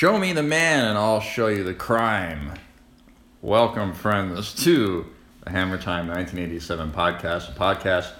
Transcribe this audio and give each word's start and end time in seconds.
Show 0.00 0.16
me 0.16 0.32
the 0.32 0.42
man 0.42 0.86
and 0.86 0.96
I'll 0.96 1.20
show 1.20 1.48
you 1.48 1.62
the 1.62 1.74
crime. 1.74 2.54
Welcome, 3.42 3.92
friends, 3.92 4.54
to 4.64 5.04
the 5.44 5.50
Hammer 5.50 5.76
Time 5.76 6.08
1987 6.08 6.90
podcast, 6.90 7.50
a 7.50 7.52
podcast 7.52 8.10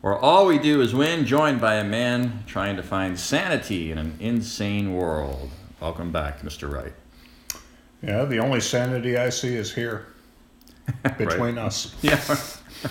where 0.00 0.16
all 0.16 0.46
we 0.46 0.60
do 0.60 0.80
is 0.80 0.94
win, 0.94 1.26
joined 1.26 1.60
by 1.60 1.74
a 1.74 1.82
man 1.82 2.44
trying 2.46 2.76
to 2.76 2.84
find 2.84 3.18
sanity 3.18 3.90
in 3.90 3.98
an 3.98 4.16
insane 4.20 4.94
world. 4.94 5.50
Welcome 5.80 6.12
back, 6.12 6.42
Mr. 6.42 6.72
Wright. 6.72 6.94
Yeah, 8.00 8.24
the 8.24 8.38
only 8.38 8.60
sanity 8.60 9.16
I 9.16 9.30
see 9.30 9.56
is 9.56 9.74
here 9.74 10.06
between 11.18 11.58
us. 11.58 11.96
Yeah. 12.00 12.36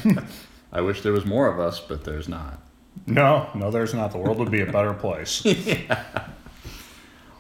I 0.74 0.82
wish 0.82 1.00
there 1.02 1.14
was 1.14 1.26
more 1.26 1.48
of 1.48 1.62
us, 1.62 1.80
but 1.80 2.04
there's 2.04 2.28
not. 2.28 2.62
No, 3.06 3.50
no, 3.56 3.72
there's 3.72 3.94
not. 3.94 4.12
The 4.12 4.18
world 4.18 4.38
would 4.40 4.52
be 4.52 4.64
a 4.64 4.70
better 4.70 4.94
place. 4.94 5.46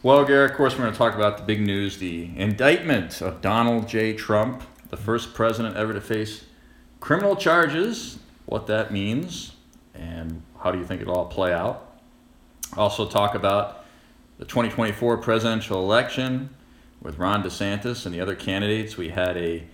Well, 0.08 0.24
Garrett, 0.24 0.52
of 0.52 0.55
course, 0.55 0.71
we're 0.76 0.84
going 0.84 0.94
to 0.94 0.98
talk 0.98 1.16
about 1.16 1.38
the 1.38 1.44
big 1.44 1.59
news 1.59 1.98
the 1.98 2.31
indictment 2.38 3.22
of 3.22 3.41
Donald 3.41 3.90
J. 3.90 4.14
Trump, 4.14 4.64
the 4.90 4.95
first 4.95 5.34
president 5.34 5.76
ever 5.76 5.91
to 5.91 6.00
face 6.00 6.45
criminal 7.02 7.36
charges, 7.36 8.17
what 8.45 8.67
that 8.67 8.90
means, 8.94 9.52
and 9.94 10.44
how 10.64 10.72
do 10.72 10.78
you 10.78 10.86
think 10.86 11.02
it'll 11.02 11.17
all 11.17 11.26
play 11.26 11.52
out. 11.52 12.00
Also, 12.78 13.05
talk 13.05 13.36
about 13.36 13.84
the 14.38 14.45
2024 14.45 15.17
presidential 15.17 15.84
election 15.84 16.52
with 17.02 17.17
Ron 17.17 17.44
DeSantis 17.44 18.05
and 18.05 18.16
the 18.16 18.22
other 18.22 18.34
candidates. 18.34 18.95
We 18.95 19.09
had 19.09 19.36
a 19.36 19.66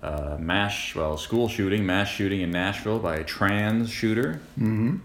uh, 0.00 0.36
mass, 0.38 0.94
well, 0.94 1.16
school 1.16 1.48
shooting, 1.48 1.84
mass 1.84 2.06
shooting 2.06 2.40
in 2.40 2.52
Nashville 2.52 3.00
by 3.00 3.16
a 3.16 3.24
trans 3.24 3.90
shooter. 3.90 4.42
hmm 4.54 4.98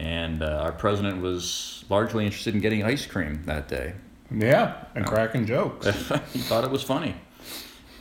And 0.00 0.42
uh, 0.42 0.62
our 0.62 0.72
president 0.72 1.20
was 1.20 1.84
largely 1.90 2.24
interested 2.24 2.54
in 2.54 2.62
getting 2.62 2.82
ice 2.82 3.04
cream 3.04 3.42
that 3.44 3.68
day. 3.68 3.92
Yeah, 4.30 4.84
and 4.94 5.04
cracking 5.04 5.44
jokes. 5.44 5.86
he 6.32 6.38
thought 6.38 6.64
it 6.64 6.70
was 6.70 6.82
funny. 6.82 7.14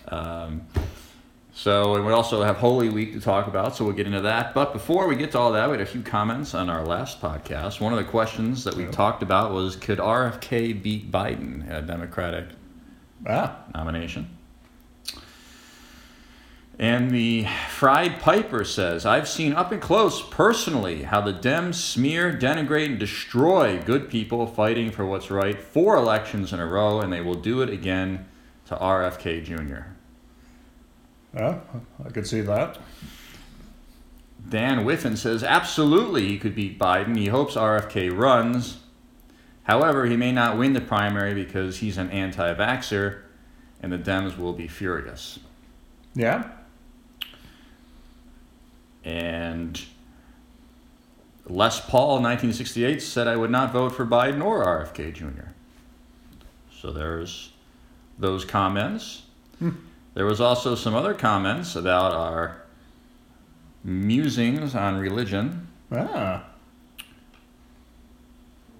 Um, 0.07 0.65
so, 1.53 1.95
and 1.95 2.05
we 2.05 2.13
also 2.13 2.41
have 2.41 2.55
Holy 2.55 2.87
Week 2.87 3.11
to 3.11 3.19
talk 3.19 3.47
about, 3.47 3.75
so 3.75 3.83
we'll 3.83 3.95
get 3.95 4.07
into 4.07 4.21
that. 4.21 4.53
But 4.53 4.71
before 4.71 5.09
we 5.09 5.17
get 5.17 5.33
to 5.33 5.39
all 5.39 5.51
that, 5.51 5.69
we 5.69 5.73
had 5.73 5.81
a 5.81 5.85
few 5.85 6.01
comments 6.01 6.53
on 6.55 6.69
our 6.69 6.85
last 6.85 7.19
podcast. 7.19 7.81
One 7.81 7.91
of 7.91 7.99
the 7.99 8.05
questions 8.05 8.63
that 8.63 8.75
we 8.75 8.85
talked 8.85 9.21
about 9.21 9.51
was 9.51 9.75
could 9.75 9.97
RFK 9.97 10.81
beat 10.81 11.11
Biden 11.11 11.67
in 11.67 11.73
a 11.73 11.81
Democratic 11.81 12.45
Ah, 13.27 13.57
nomination? 13.75 14.37
And 16.79 17.11
the 17.11 17.45
Fried 17.67 18.21
Piper 18.21 18.63
says, 18.63 19.05
I've 19.05 19.27
seen 19.27 19.51
up 19.51 19.73
and 19.73 19.81
close 19.81 20.21
personally 20.21 21.03
how 21.03 21.19
the 21.19 21.33
Dems 21.33 21.75
smear, 21.75 22.31
denigrate, 22.31 22.85
and 22.85 22.97
destroy 22.97 23.81
good 23.81 24.09
people 24.09 24.47
fighting 24.47 24.89
for 24.89 25.05
what's 25.05 25.29
right 25.29 25.59
four 25.59 25.97
elections 25.97 26.53
in 26.53 26.61
a 26.61 26.65
row, 26.65 27.01
and 27.01 27.11
they 27.11 27.19
will 27.19 27.35
do 27.35 27.61
it 27.61 27.69
again 27.69 28.29
to 28.67 28.75
RFK 28.75 29.43
Jr. 29.43 29.89
yeah, 31.35 31.59
I 32.05 32.09
could 32.11 32.25
see 32.25 32.39
that. 32.41 32.77
Dan 34.47 34.85
Whiffen 34.85 35.17
says, 35.17 35.43
absolutely 35.43 36.29
he 36.29 36.39
could 36.39 36.55
beat 36.55 36.79
Biden. 36.79 37.17
He 37.17 37.27
hopes 37.27 37.55
RFK 37.55 38.17
runs. 38.17 38.77
However, 39.63 40.05
he 40.05 40.15
may 40.15 40.31
not 40.31 40.57
win 40.57 40.71
the 40.71 40.81
primary 40.81 41.33
because 41.33 41.79
he's 41.79 41.97
an 41.97 42.09
anti 42.09 42.53
vaxxer, 42.53 43.23
and 43.81 43.91
the 43.91 43.97
Dems 43.97 44.37
will 44.37 44.53
be 44.53 44.69
furious. 44.69 45.39
Yeah, 46.15 46.49
And 49.13 49.81
Les 51.47 51.79
Paul, 51.81 52.21
1968, 52.21 53.01
said 53.01 53.27
I 53.27 53.35
would 53.35 53.49
not 53.49 53.73
vote 53.73 53.89
for 53.95 54.05
Biden 54.05 54.43
or 54.43 54.63
RFK 54.63 55.13
Jr. 55.13 55.49
So 56.79 56.91
there's 56.91 57.51
those 58.19 58.45
comments. 58.45 59.23
There 60.13 60.25
was 60.25 60.39
also 60.39 60.75
some 60.75 60.93
other 60.95 61.13
comments 61.15 61.75
about 61.75 62.13
our 62.13 62.61
musings 63.83 64.75
on 64.75 64.97
religion. 64.97 65.67
ah, 65.91 66.43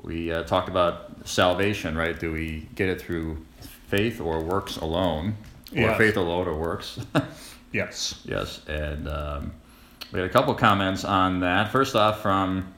We 0.04 0.31
uh, 0.31 0.44
talked 0.44 0.70
about 0.70 1.28
salvation, 1.28 1.98
right? 1.98 2.18
Do 2.20 2.31
we 2.31 2.68
get 2.75 2.88
it 2.90 3.02
through 3.02 3.46
faith 3.88 4.22
or 4.22 4.42
works 4.42 4.78
alone? 4.78 5.36
Or 5.74 5.80
Yes. 5.81 5.98
faith 5.98 6.18
alone 6.18 6.48
or 6.48 6.56
works? 6.56 7.00
yes. 7.74 8.22
Yes, 8.25 8.62
and 8.68 9.08
um, 9.08 9.52
we 10.12 10.20
had 10.20 10.30
a 10.30 10.31
couple 10.34 10.53
comments 10.56 11.06
on 11.06 11.40
that. 11.42 11.72
First 11.72 11.96
off, 11.96 12.22
from 12.22 12.74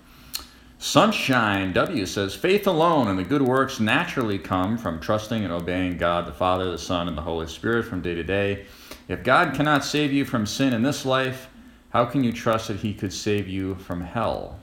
Sunshine 0.79 1.73
W 1.73 2.05
says, 2.05 2.35
Faith 2.35 2.67
alone 2.67 3.07
and 3.07 3.17
the 3.17 3.23
good 3.23 3.41
works 3.41 3.79
naturally 3.79 4.37
come 4.37 4.77
from 4.77 4.99
trusting 4.99 5.43
and 5.43 5.53
obeying 5.53 5.97
God 5.97 6.25
the 6.25 6.33
Father, 6.33 6.71
the 6.71 6.77
Son, 6.77 7.07
and 7.07 7.17
the 7.17 7.21
Holy 7.21 7.47
Spirit 7.47 7.85
from 7.85 8.01
day 8.01 8.15
to 8.15 8.23
day. 8.23 8.65
If 9.07 9.23
God 9.23 9.53
cannot 9.53 9.85
save 9.85 10.11
you 10.11 10.25
from 10.25 10.45
sin 10.45 10.73
in 10.73 10.81
this 10.81 11.05
life, 11.05 11.49
how 11.91 12.05
can 12.05 12.23
you 12.23 12.33
trust 12.33 12.67
that 12.67 12.77
He 12.77 12.93
could 12.93 13.13
save 13.13 13.47
you 13.47 13.75
from 13.75 14.01
hell? 14.01 14.59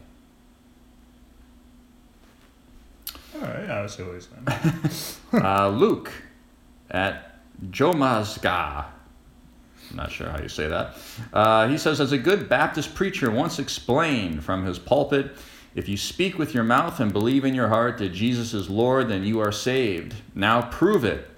All 3.34 3.40
right, 3.42 3.64
yeah, 3.66 3.78
I 3.78 3.82
he's 3.82 4.28
saying. 4.28 5.14
uh, 5.44 5.68
Luke 5.68 6.10
at 6.90 7.40
Jomazga. 7.70 8.86
I'm 9.90 9.96
not 9.96 10.10
sure 10.10 10.28
how 10.28 10.40
you 10.40 10.48
say 10.48 10.68
that. 10.68 10.96
Uh, 11.32 11.68
he 11.68 11.78
says, 11.78 12.00
as 12.00 12.12
a 12.12 12.18
good 12.18 12.48
Baptist 12.48 12.94
preacher 12.94 13.30
once 13.30 13.58
explained 13.58 14.44
from 14.44 14.64
his 14.64 14.78
pulpit, 14.78 15.36
if 15.74 15.88
you 15.88 15.96
speak 15.96 16.38
with 16.38 16.54
your 16.54 16.64
mouth 16.64 17.00
and 17.00 17.12
believe 17.12 17.44
in 17.44 17.54
your 17.54 17.68
heart 17.68 17.98
that 17.98 18.10
Jesus 18.10 18.52
is 18.54 18.68
Lord, 18.68 19.08
then 19.08 19.24
you 19.24 19.40
are 19.40 19.52
saved. 19.52 20.14
Now 20.34 20.62
prove 20.62 21.04
it. 21.04 21.30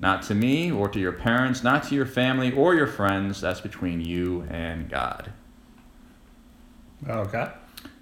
Not 0.00 0.22
to 0.24 0.34
me 0.34 0.70
or 0.70 0.88
to 0.88 1.00
your 1.00 1.12
parents, 1.12 1.64
not 1.64 1.82
to 1.84 1.94
your 1.94 2.06
family 2.06 2.52
or 2.52 2.74
your 2.74 2.86
friends. 2.86 3.40
That's 3.40 3.60
between 3.60 4.00
you 4.00 4.46
and 4.48 4.88
God. 4.88 5.32
Okay. 7.08 7.48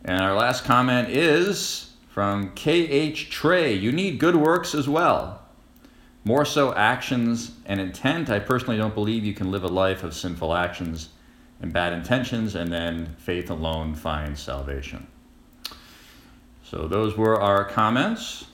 And 0.04 0.20
our 0.20 0.34
last 0.34 0.64
comment 0.64 1.08
is 1.08 1.94
from 2.08 2.50
KH 2.50 3.30
Trey. 3.30 3.72
You 3.72 3.92
need 3.92 4.18
good 4.18 4.36
works 4.36 4.74
as 4.74 4.88
well. 4.88 5.45
More 6.26 6.44
so 6.44 6.74
actions 6.74 7.52
and 7.66 7.78
intent. 7.78 8.30
I 8.30 8.40
personally 8.40 8.76
don't 8.76 8.94
believe 8.94 9.24
you 9.24 9.32
can 9.32 9.52
live 9.52 9.62
a 9.62 9.68
life 9.68 10.02
of 10.02 10.12
sinful 10.12 10.56
actions 10.56 11.10
and 11.62 11.72
bad 11.72 11.92
intentions 11.92 12.56
and 12.56 12.72
then 12.72 13.14
faith 13.16 13.48
alone 13.48 13.94
finds 13.94 14.40
salvation. 14.40 15.06
So 16.64 16.88
those 16.88 17.16
were 17.16 17.40
our 17.40 17.64
comments. 17.64 18.46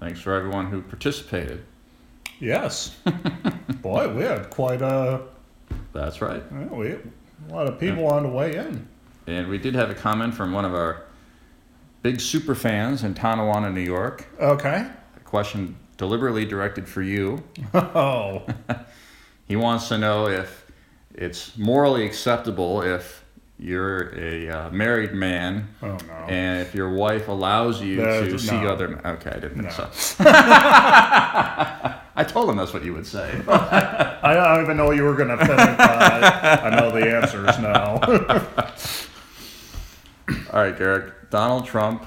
Thanks 0.00 0.20
for 0.20 0.34
everyone 0.34 0.66
who 0.66 0.82
participated. 0.82 1.64
Yes. 2.40 2.94
Boy, 3.80 4.12
we 4.14 4.24
had 4.24 4.50
quite 4.50 4.82
a, 4.82 5.22
That's 5.94 6.20
right. 6.20 6.42
yeah, 6.52 6.66
we, 6.66 6.88
a 6.90 6.98
lot 7.48 7.68
of 7.68 7.80
people 7.80 8.06
on 8.06 8.24
the 8.24 8.28
way 8.28 8.54
in. 8.54 8.86
And 9.26 9.48
we 9.48 9.56
did 9.56 9.74
have 9.74 9.88
a 9.88 9.94
comment 9.94 10.34
from 10.34 10.52
one 10.52 10.66
of 10.66 10.74
our 10.74 11.04
big 12.02 12.20
super 12.20 12.54
fans 12.54 13.02
in 13.02 13.14
Tonawanda, 13.14 13.72
New 13.72 13.80
York. 13.80 14.26
Okay. 14.38 14.86
A 15.16 15.20
question 15.20 15.74
deliberately 15.96 16.44
directed 16.44 16.88
for 16.88 17.02
you. 17.02 17.42
Oh, 17.74 18.46
He 19.46 19.54
wants 19.54 19.88
to 19.88 19.98
know 19.98 20.26
if 20.26 20.66
it's 21.14 21.56
morally 21.56 22.04
acceptable 22.04 22.82
if 22.82 23.24
you're 23.58 24.12
a 24.18 24.48
uh, 24.48 24.70
married 24.70 25.14
man 25.14 25.68
oh 25.82 25.96
no. 26.08 26.14
and 26.28 26.60
if 26.60 26.74
your 26.74 26.92
wife 26.92 27.28
allows 27.28 27.80
you 27.80 27.96
to 27.96 28.38
see 28.40 28.60
no. 28.60 28.68
other 28.68 28.88
men. 28.88 29.00
Okay, 29.06 29.30
I 29.30 29.38
didn't 29.38 29.60
think 29.62 29.70
so. 29.70 29.88
I 32.18 32.24
told 32.26 32.50
him 32.50 32.56
that's 32.56 32.72
what 32.72 32.84
you 32.84 32.92
would 32.92 33.06
say. 33.06 33.40
I 33.46 34.34
don't 34.34 34.64
even 34.64 34.76
know 34.76 34.90
you 34.90 35.04
were 35.04 35.14
going 35.14 35.28
to 35.28 35.36
that. 35.36 36.64
I 36.64 36.70
know 36.70 36.90
the 36.90 37.16
answer 37.16 37.48
is 37.48 37.58
no. 37.60 38.00
All 40.52 40.60
right, 40.60 40.76
Garrett. 40.76 41.30
Donald 41.30 41.66
Trump 41.66 42.04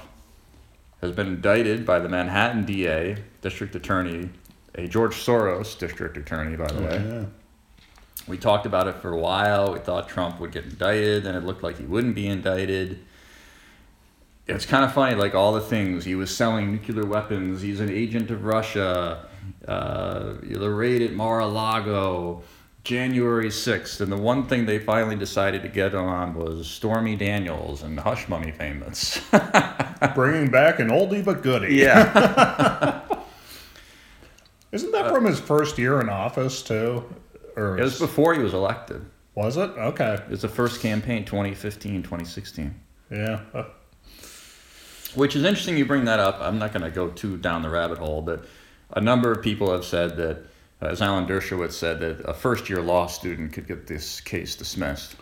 has 1.00 1.12
been 1.12 1.28
indicted 1.28 1.86
by 1.86 1.98
the 1.98 2.08
Manhattan 2.08 2.64
DA, 2.64 3.16
district 3.40 3.74
attorney, 3.74 4.30
a 4.74 4.86
George 4.86 5.14
Soros 5.14 5.78
district 5.78 6.16
attorney, 6.16 6.56
by 6.56 6.68
the 6.68 6.82
way. 6.82 7.04
yeah. 7.06 7.24
We 8.28 8.36
talked 8.36 8.66
about 8.66 8.86
it 8.86 8.96
for 8.96 9.12
a 9.12 9.18
while. 9.18 9.72
We 9.72 9.78
thought 9.78 10.08
Trump 10.08 10.40
would 10.40 10.52
get 10.52 10.64
indicted, 10.64 11.26
and 11.26 11.36
it 11.36 11.44
looked 11.44 11.62
like 11.62 11.78
he 11.78 11.84
wouldn't 11.84 12.14
be 12.14 12.26
indicted. 12.26 13.00
It's 14.46 14.66
kind 14.66 14.84
of 14.84 14.92
funny, 14.92 15.16
like 15.16 15.34
all 15.34 15.52
the 15.52 15.60
things. 15.60 16.04
He 16.04 16.14
was 16.14 16.34
selling 16.34 16.72
nuclear 16.72 17.06
weapons, 17.06 17.62
he's 17.62 17.80
an 17.80 17.90
agent 17.90 18.30
of 18.30 18.44
Russia, 18.44 19.26
uh, 19.66 20.34
the 20.42 20.70
raid 20.70 21.02
at 21.02 21.12
Mar 21.12 21.40
a 21.40 21.46
Lago, 21.46 22.42
January 22.84 23.48
6th. 23.48 24.00
And 24.00 24.10
the 24.10 24.16
one 24.16 24.46
thing 24.46 24.66
they 24.66 24.78
finally 24.78 25.16
decided 25.16 25.62
to 25.62 25.68
get 25.68 25.94
on 25.94 26.34
was 26.34 26.66
Stormy 26.68 27.16
Daniels 27.16 27.82
and 27.82 27.98
Hush 28.00 28.28
Money 28.28 28.52
payments. 28.52 29.20
Bringing 30.14 30.50
back 30.50 30.78
an 30.80 30.88
oldie 30.88 31.24
but 31.24 31.42
goodie. 31.42 31.74
yeah. 31.76 33.02
Isn't 34.72 34.92
that 34.92 35.12
from 35.12 35.24
his 35.24 35.40
first 35.40 35.78
year 35.78 36.00
in 36.00 36.08
office 36.08 36.62
too? 36.62 37.04
Or 37.56 37.76
it 37.78 37.82
was 37.82 37.98
before 37.98 38.34
he 38.34 38.40
was 38.40 38.54
elected. 38.54 39.04
was 39.34 39.56
it? 39.56 39.70
Okay. 39.70 40.14
It 40.14 40.28
was 40.30 40.42
the 40.42 40.48
first 40.48 40.80
campaign, 40.80 41.24
2015, 41.24 42.02
2016. 42.04 42.74
Yeah. 43.10 43.40
Uh, 43.52 43.64
Which 45.16 45.34
is 45.34 45.42
interesting 45.44 45.76
you 45.76 45.84
bring 45.84 46.04
that 46.04 46.20
up. 46.20 46.38
I'm 46.40 46.58
not 46.60 46.72
going 46.72 46.84
to 46.84 46.90
go 46.90 47.08
too 47.08 47.36
down 47.36 47.62
the 47.62 47.68
rabbit 47.70 47.98
hole, 47.98 48.22
but 48.22 48.44
a 48.92 49.00
number 49.00 49.32
of 49.32 49.42
people 49.42 49.72
have 49.72 49.84
said 49.84 50.16
that, 50.18 50.36
uh, 50.36 50.40
Uh, 50.82 50.86
as 50.86 51.02
Alan 51.02 51.26
Dershowitz 51.26 51.72
said, 51.72 52.00
that 52.00 52.20
a 52.28 52.34
first-year 52.34 52.80
law 52.80 53.06
student 53.06 53.52
could 53.52 53.66
get 53.66 53.86
this 53.86 54.20
case 54.20 54.54
dismissed. 54.54 55.16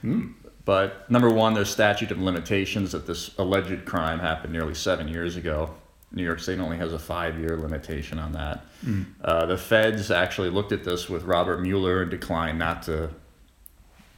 Hmm. 0.00 0.32
But 0.64 1.08
number 1.10 1.30
one, 1.30 1.54
there's 1.54 1.70
statute 1.70 2.10
of 2.10 2.20
limitations 2.20 2.92
that 2.92 3.06
this 3.06 3.30
alleged 3.38 3.84
crime 3.84 4.18
happened 4.18 4.52
nearly 4.52 4.74
seven 4.74 5.08
years 5.08 5.36
ago. 5.36 5.70
New 6.12 6.24
York 6.24 6.40
State 6.40 6.60
only 6.60 6.76
has 6.76 6.92
a 6.92 6.98
five-year 6.98 7.56
limitation 7.56 8.18
on 8.18 8.32
that. 8.32 8.64
Hmm. 8.82 9.02
Uh, 9.22 9.46
the 9.46 9.56
feds 9.56 10.10
actually 10.10 10.50
looked 10.50 10.72
at 10.72 10.84
this 10.84 11.08
with 11.08 11.24
Robert 11.24 11.60
Mueller 11.60 12.02
and 12.02 12.10
declined 12.10 12.58
not 12.58 12.82
to 12.84 13.10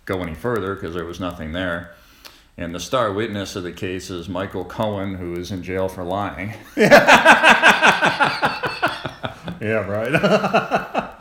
go 0.04 0.22
any 0.22 0.34
further 0.34 0.74
because 0.74 0.94
there 0.94 1.04
was 1.04 1.20
nothing 1.20 1.52
there. 1.52 1.94
And 2.56 2.74
the 2.74 2.80
star 2.80 3.12
witness 3.12 3.54
of 3.54 3.62
the 3.62 3.72
case 3.72 4.10
is 4.10 4.28
Michael 4.28 4.64
Cohen, 4.64 5.14
who 5.14 5.34
is 5.34 5.52
in 5.52 5.62
jail 5.62 5.88
for 5.88 6.02
lying. 6.02 6.54
Yeah, 9.60 9.86
right. 9.86 11.14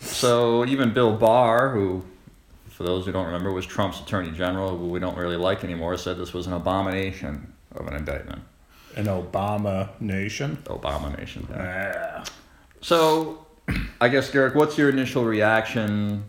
So 0.00 0.64
even 0.64 0.92
Bill 0.92 1.14
Barr, 1.14 1.70
who, 1.70 2.02
for 2.70 2.84
those 2.84 3.04
who 3.04 3.12
don't 3.12 3.26
remember, 3.26 3.52
was 3.52 3.66
Trump's 3.66 4.00
attorney 4.00 4.30
general, 4.32 4.76
who 4.76 4.88
we 4.88 4.98
don't 4.98 5.16
really 5.16 5.36
like 5.36 5.62
anymore, 5.62 5.96
said 5.96 6.16
this 6.16 6.32
was 6.32 6.46
an 6.46 6.54
abomination 6.54 7.52
of 7.74 7.86
an 7.86 7.94
indictment. 7.94 8.42
An 8.96 9.06
Obama 9.06 9.88
nation. 10.00 10.58
Abomination. 10.66 11.46
Yeah. 11.50 12.24
So, 12.80 13.46
I 14.00 14.08
guess, 14.08 14.30
Derek, 14.30 14.54
what's 14.54 14.76
your 14.76 14.88
initial 14.88 15.24
reaction? 15.24 16.24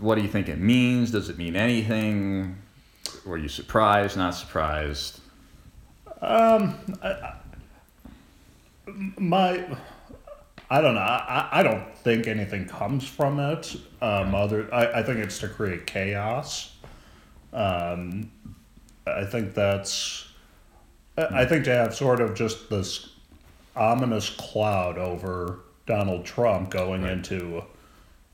What 0.00 0.16
do 0.16 0.22
you 0.22 0.28
think 0.28 0.48
it 0.48 0.58
means? 0.58 1.10
Does 1.10 1.28
it 1.28 1.38
mean 1.38 1.56
anything? 1.56 2.56
Were 3.24 3.38
you 3.38 3.48
surprised, 3.48 4.16
not 4.16 4.34
surprised? 4.34 5.20
Um, 6.20 6.74
My, 9.18 9.64
I 10.70 10.80
don't 10.80 10.94
know. 10.94 11.00
I, 11.00 11.48
I 11.52 11.62
don't 11.62 11.96
think 11.98 12.26
anything 12.26 12.66
comes 12.66 13.06
from 13.06 13.40
it. 13.40 13.76
Um, 14.00 14.34
other, 14.34 14.72
I, 14.72 15.00
I 15.00 15.02
think 15.02 15.18
it's 15.18 15.38
to 15.40 15.48
create 15.48 15.86
chaos. 15.86 16.74
Um, 17.52 18.30
I 19.06 19.24
think 19.24 19.54
that's, 19.54 20.28
I 21.16 21.44
think 21.46 21.64
to 21.64 21.70
have 21.72 21.94
sort 21.94 22.20
of 22.20 22.34
just 22.34 22.68
this 22.70 23.10
ominous 23.74 24.30
cloud 24.30 24.98
over 24.98 25.60
Donald 25.86 26.24
Trump 26.24 26.70
going 26.70 27.02
Right. 27.02 27.12
into 27.12 27.62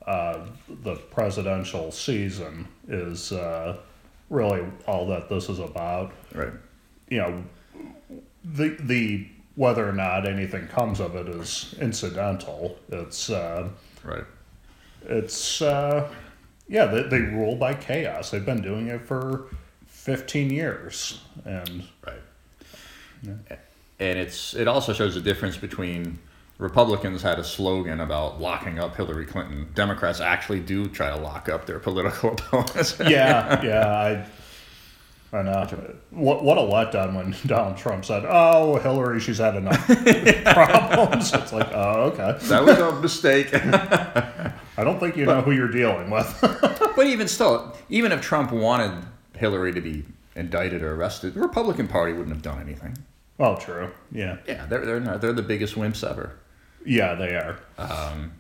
uh, 0.07 0.41
the 0.83 0.97
presidential 0.97 1.91
season 1.93 2.67
is 2.89 3.33
uh, 3.33 3.77
really 4.29 4.67
all 4.87 5.07
that 5.07 5.29
this 5.29 5.49
is 5.49 5.59
about. 5.61 6.13
Right. 6.35 6.53
you 7.09 7.19
know, 7.19 7.45
the 8.45 8.77
the 8.81 9.29
whether 9.57 9.89
or 9.89 9.93
not 9.93 10.27
anything 10.27 10.67
comes 10.69 11.01
of 11.01 11.15
it 11.17 11.29
is 11.29 11.75
incidental. 11.81 12.79
It's 12.91 13.31
uh, 13.31 13.69
Right. 14.03 14.25
it's 15.07 15.63
uh, 15.63 16.11
yeah, 16.69 16.87
they, 16.87 17.03
they 17.05 17.21
rule 17.21 17.57
by 17.57 17.75
chaos. 17.75 18.31
They've 18.31 18.45
been 18.45 18.63
doing 18.63 18.89
it 18.89 19.03
for 19.07 19.47
fifteen 19.87 20.51
years, 20.51 21.21
and 21.45 21.85
Right. 22.07 22.21
And 24.01 24.19
it's 24.19 24.55
it 24.55 24.69
also 24.69 24.93
shows 24.93 25.15
the 25.15 25.21
difference 25.21 25.57
between 25.57 26.19
Republicans 26.59 27.23
had 27.23 27.39
a 27.39 27.45
slogan 27.45 28.01
about 28.01 28.41
locking 28.41 28.79
up 28.79 28.97
Hillary 28.97 29.25
Clinton. 29.25 29.69
Democrats 29.75 30.21
actually 30.21 30.61
do 30.61 30.87
try 30.87 31.11
to 31.11 31.17
lock 31.17 31.49
up 31.49 31.65
their 31.67 31.79
political 31.79 32.31
opponents. 32.33 32.97
yeah, 33.01 33.63
yeah, 33.63 33.87
I. 33.89 34.27
I 35.35 35.43
know. 35.43 35.67
What 36.11 36.45
what 36.45 36.59
a 36.59 36.61
letdown 36.61 37.17
when 37.17 37.35
Donald 37.47 37.77
Trump 37.77 38.05
said, 38.05 38.25
"Oh, 38.27 38.77
Hillary, 38.77 39.19
she's 39.19 39.39
had 39.39 39.57
enough 39.57 39.85
problems." 40.45 41.33
It's 41.35 41.53
like, 41.53 41.69
oh, 41.73 42.13
okay. 42.13 42.39
that 42.47 42.65
was 42.65 42.79
a 42.79 43.01
mistake. 43.01 43.49
I 43.55 44.85
don't 44.85 45.01
think 45.01 45.17
you 45.17 45.27
know 45.27 45.41
who 45.41 45.51
you're 45.51 45.71
dealing 45.71 46.09
with. 46.11 46.39
but 46.41 47.07
even 47.07 47.27
still, 47.27 47.77
even 47.89 48.13
if 48.13 48.21
Trump 48.21 48.53
wanted 48.53 49.05
Hillary 49.35 49.73
to 49.73 49.81
be 49.81 50.05
indicted 50.37 50.83
or 50.83 50.95
arrested, 50.95 51.35
the 51.35 51.41
Republican 51.41 51.89
Party 51.89 52.13
wouldn't 52.13 52.35
have 52.35 52.43
done 52.43 52.61
anything. 52.61 52.97
well, 53.39 53.57
true. 53.57 53.91
Yeah, 54.13 54.37
Yeah, 54.47 54.67
they're 54.67 54.85
they're 54.87 55.01
not, 55.01 55.21
they're 55.21 55.33
the 55.33 55.43
biggest 55.43 55.75
wimps 55.75 56.09
ever. 56.09 56.37
yeah, 56.85 57.15
they 57.17 57.35
are. 57.35 57.59
Um, 57.77 58.33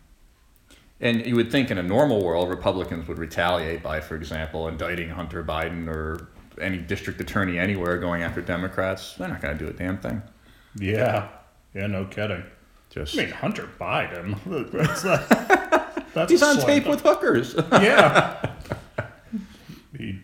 and 1.00 1.26
you 1.26 1.35
would 1.35 1.50
think 1.50 1.73
in 1.73 1.79
a 1.79 1.82
normal 1.82 2.25
world, 2.25 2.49
Republicans 2.49 3.08
would 3.08 3.19
retaliate 3.19 3.82
by, 3.82 4.00
for 4.00 4.14
example, 4.14 4.69
indicting 4.69 5.08
Hunter 5.08 5.43
Biden 5.43 5.88
or 5.88 6.29
any 6.61 6.79
district 6.79 7.21
attorney 7.21 7.59
anywhere 7.59 7.99
going 7.99 8.23
after 8.23 8.41
Democrats. 8.41 9.15
They're 9.15 9.29
not 9.29 9.41
going 9.41 9.56
to 9.59 9.65
do 9.65 9.71
a 9.71 9.73
damn 9.73 9.99
thing. 9.99 10.23
Yeah, 10.77 11.29
yeah, 11.75 11.87
no 11.87 12.05
kidding. 12.06 12.45
Just 12.91 13.19
I 13.19 13.25
mean, 13.25 13.31
Hunter 13.33 13.69
Biden. 13.81 14.39
That's, 14.73 15.03
that, 15.03 16.06
that's 16.15 16.31
he's 16.31 16.43
on 16.43 16.59
tape 16.59 16.87
with 16.87 17.01
hookers. 17.01 17.56
Yeah. 17.73 18.53
he, 19.99 20.21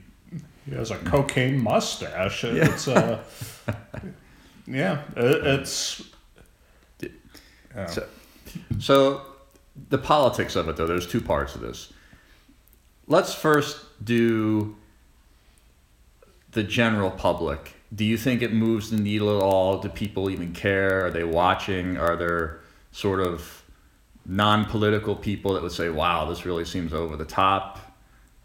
he 0.65 0.75
has 0.75 0.93
a 0.93 0.97
cocaine 0.99 1.61
mustache. 1.61 2.45
It's 2.45 2.87
uh, 2.87 3.23
yeah, 4.67 5.03
it, 5.17 5.47
it's. 5.47 6.03
Yeah. 7.75 7.87
So, 7.87 8.07
so 8.79 9.23
the 9.89 9.99
politics 9.99 10.55
of 10.57 10.69
it, 10.69 10.77
though, 10.77 10.87
there's 10.87 11.07
two 11.07 11.21
parts 11.21 11.55
of 11.55 11.61
this. 11.61 11.93
Let's 13.07 13.35
first 13.35 13.85
do 14.05 14.77
the 16.53 16.63
general 16.63 17.11
public. 17.11 17.75
Do 17.95 18.05
you 18.05 18.17
think 18.17 18.43
it 18.43 18.53
moves 18.53 18.91
the 18.91 18.97
needle 18.97 19.37
at 19.37 19.43
all? 19.43 19.79
Do 19.81 19.89
people 19.89 20.31
even 20.31 20.53
care? 20.53 21.07
Are 21.07 21.11
they 21.11 21.25
watching? 21.25 21.97
Are 21.97 22.17
there 22.17 22.61
sort 22.93 23.21
of 23.21 23.65
non 24.27 24.65
political 24.65 25.17
people 25.17 25.55
that 25.55 25.63
would 25.63 25.73
say, 25.73 25.89
wow, 25.89 26.25
this 26.27 26.45
really 26.45 26.65
seems 26.65 26.93
over 26.93 27.17
the 27.17 27.25
top? 27.25 27.79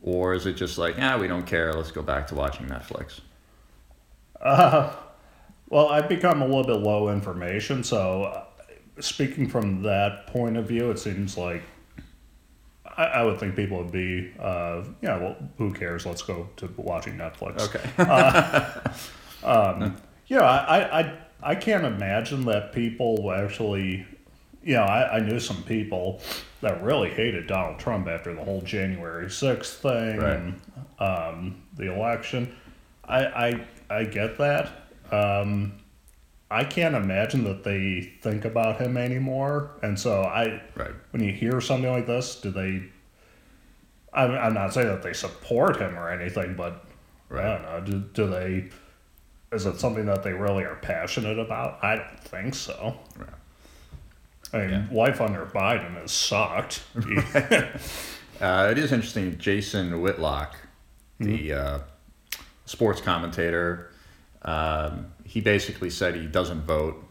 Or 0.01 0.33
is 0.33 0.45
it 0.45 0.53
just 0.53 0.77
like, 0.77 0.97
yeah, 0.97 1.17
we 1.17 1.27
don't 1.27 1.45
care. 1.45 1.73
Let's 1.73 1.91
go 1.91 2.01
back 2.01 2.27
to 2.27 2.35
watching 2.35 2.67
Netflix? 2.67 3.21
Well, 5.67 5.89
I've 5.89 6.07
become 6.07 6.41
a 6.41 6.45
little 6.45 6.63
bit 6.63 6.77
low 6.77 7.09
information, 7.09 7.83
so 7.83 8.23
uh, 8.25 8.43
speaking 8.99 9.49
from 9.49 9.81
that 9.81 10.27
point 10.27 10.57
of 10.57 10.67
view, 10.67 10.91
it 10.91 10.99
seems 10.99 11.37
like 11.37 11.63
I, 12.97 13.03
I 13.05 13.23
would 13.23 13.39
think 13.39 13.55
people 13.55 13.77
would 13.77 13.91
be, 13.91 14.31
uh, 14.39 14.83
yeah, 15.01 15.17
well, 15.17 15.35
who 15.57 15.73
cares? 15.73 16.05
Let's 16.05 16.21
go 16.21 16.47
to 16.57 16.69
watching 16.77 17.17
Netflix. 17.17 17.61
Okay. 17.61 19.43
um 19.47 19.95
Yeah, 20.27 20.41
I, 20.41 20.99
I, 21.01 21.17
I 21.43 21.55
can't 21.55 21.85
imagine 21.85 22.45
that 22.45 22.73
people 22.73 23.31
actually, 23.31 24.05
you 24.63 24.73
know, 24.75 24.83
I, 24.83 25.17
I 25.17 25.19
knew 25.19 25.39
some 25.39 25.61
people 25.63 26.19
that 26.61 26.81
really 26.83 27.11
hated 27.11 27.45
Donald 27.47 27.77
Trump 27.79 28.07
after 28.07 28.33
the 28.33 28.43
whole 28.43 28.61
January 28.61 29.27
6th 29.27 29.75
thing 29.75 30.17
Right. 30.19 30.37
and 30.37 30.61
um, 30.99 31.61
the 31.75 31.93
election. 31.93 32.55
I, 33.07 33.25
I, 33.25 33.65
I 33.99 34.03
get 34.05 34.37
that. 34.39 34.71
Um, 35.11 35.73
I 36.55 36.63
can't 36.63 36.95
imagine 36.95 37.43
that 37.43 37.63
they 37.65 38.13
think 38.21 38.45
about 38.45 38.79
him 38.79 38.95
anymore. 38.95 39.71
And 39.83 39.99
so 39.99 40.21
I, 40.21 40.61
right. 40.75 40.91
when 41.11 41.21
you 41.21 41.33
hear 41.33 41.59
something 41.59 41.91
like 41.91 42.07
this, 42.07 42.39
do 42.39 42.49
they? 42.49 42.83
I'm, 44.13 44.31
I'm 44.31 44.53
not 44.53 44.73
saying 44.73 44.87
that 44.87 45.03
they 45.03 45.11
support 45.11 45.75
him 45.81 45.97
or 45.99 46.09
anything, 46.09 46.55
but 46.55 46.85
right. 47.27 47.45
I 47.45 47.57
don't 47.57 47.61
know. 47.63 47.91
Do, 47.91 47.99
do 48.13 48.29
they? 48.29 48.69
Is 49.51 49.65
it 49.65 49.79
something 49.79 50.05
that 50.05 50.23
they 50.23 50.31
really 50.31 50.63
are 50.63 50.75
passionate 50.75 51.39
about? 51.39 51.83
I 51.83 51.97
don't 51.97 52.19
think 52.21 52.55
so. 52.55 52.95
Right. 53.17 53.29
I 54.53 54.57
mean, 54.59 54.69
Yeah. 54.69 54.85
life 54.91 55.19
under 55.19 55.45
Biden 55.45 55.95
has 55.95 56.11
sucked. 56.11 56.83
Uh, 58.41 58.67
it 58.69 58.77
is 58.77 58.91
interesting. 58.91 59.37
Jason 59.37 60.01
Whitlock, 60.01 60.57
the 61.19 61.53
uh, 61.53 61.79
sports 62.65 62.99
commentator, 62.99 63.91
um, 64.41 65.05
he 65.25 65.41
basically 65.41 65.89
said 65.89 66.15
he 66.15 66.27
doesn't 66.27 66.61
vote, 66.61 67.03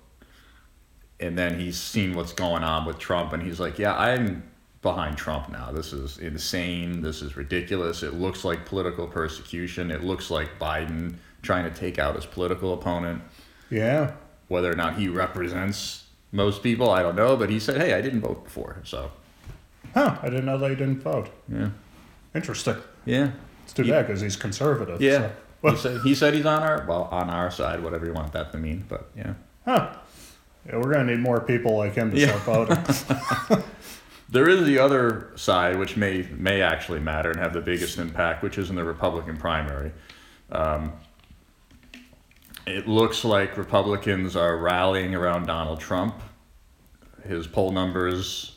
and 1.21 1.37
then 1.39 1.59
he's 1.59 1.79
seen 1.79 2.15
what's 2.15 2.33
going 2.33 2.63
on 2.65 2.87
with 2.87 2.99
Trump, 2.99 3.33
and 3.33 3.43
he's 3.43 3.61
like, 3.61 3.79
"Yeah, 3.79 3.95
I'm 3.97 4.43
behind 4.83 5.17
Trump 5.17 5.49
now. 5.51 5.71
This 5.73 5.93
is 5.93 6.19
insane. 6.19 7.01
This 7.03 7.23
is 7.23 7.37
ridiculous. 7.37 8.03
It 8.03 8.15
looks 8.15 8.45
like 8.45 8.67
political 8.67 9.07
persecution. 9.07 9.91
It 9.91 10.03
looks 10.05 10.31
like 10.31 10.59
Biden 10.59 11.15
trying 11.43 11.65
to 11.65 11.71
take 11.71 11.99
out 11.99 12.15
his 12.17 12.27
political 12.27 12.73
opponent. 12.75 13.23
yeah. 13.71 14.13
Whether 14.49 14.71
or 14.71 14.77
not 14.77 14.97
he 14.99 15.09
represents 15.09 16.05
most 16.31 16.63
people, 16.63 16.91
I 16.91 17.03
don't 17.03 17.17
know. 17.17 17.35
But 17.35 17.49
he 17.49 17.59
said, 17.59 17.79
"Hey, 17.81 17.95
I 17.95 18.01
didn't 18.03 18.21
vote 18.21 18.45
before, 18.45 18.77
so 18.85 19.11
Huh. 19.95 20.19
I 20.23 20.29
didn't 20.29 20.45
know 20.45 20.59
that 20.59 20.69
he 20.71 20.77
didn't 20.77 21.01
vote. 21.03 21.31
yeah, 21.49 21.71
Interesting. 22.35 22.77
yeah." 23.07 23.31
It's 23.65 23.73
too 23.73 23.85
bad 23.89 24.07
because 24.07 24.21
he's 24.21 24.37
conservative. 24.37 25.01
Yeah. 25.01 25.19
so- 25.19 25.33
he 25.71 25.77
said 25.77 26.01
he 26.03 26.15
said 26.15 26.35
he's 26.35 26.47
on 26.47 26.63
our 26.63 26.85
well 26.87 27.09
on 27.11 27.31
our 27.31 27.51
side, 27.51 27.83
whatever 27.83 28.07
you 28.07 28.13
want 28.13 28.33
that 28.33 28.53
to 28.53 28.59
mean. 28.59 28.85
But 28.89 29.09
yeah, 29.17 29.35
Huh. 29.65 29.95
Yeah, 30.67 30.77
we're 30.77 30.93
gonna 30.93 31.05
need 31.15 31.21
more 31.21 31.41
people 31.41 31.77
like 31.77 31.95
him 31.95 32.11
to 32.11 32.19
Yeah. 32.19 32.39
start 32.41 32.69
voting. 32.69 33.65
there 34.31 34.49
is 34.49 34.65
the 34.65 34.79
other 34.79 35.31
side, 35.37 35.79
which 35.79 35.97
may 35.97 36.29
may 36.37 36.63
actually 36.63 37.01
matter 37.01 37.31
and 37.31 37.39
have 37.39 37.53
the 37.53 37.61
biggest 37.61 37.99
impact, 37.99 38.43
which 38.43 38.59
is 38.59 38.71
in 38.71 38.77
the 38.77 38.85
Republican 38.85 39.37
primary. 39.37 39.93
Um, 40.51 40.93
it 42.67 42.89
looks 42.89 43.25
like 43.25 43.57
Republicans 43.57 44.37
are 44.37 44.57
rallying 44.57 45.15
around 45.15 45.47
Donald 45.47 45.81
Trump 45.81 46.15
his 47.27 47.47
poll 47.47 47.73
numbers, 47.73 48.57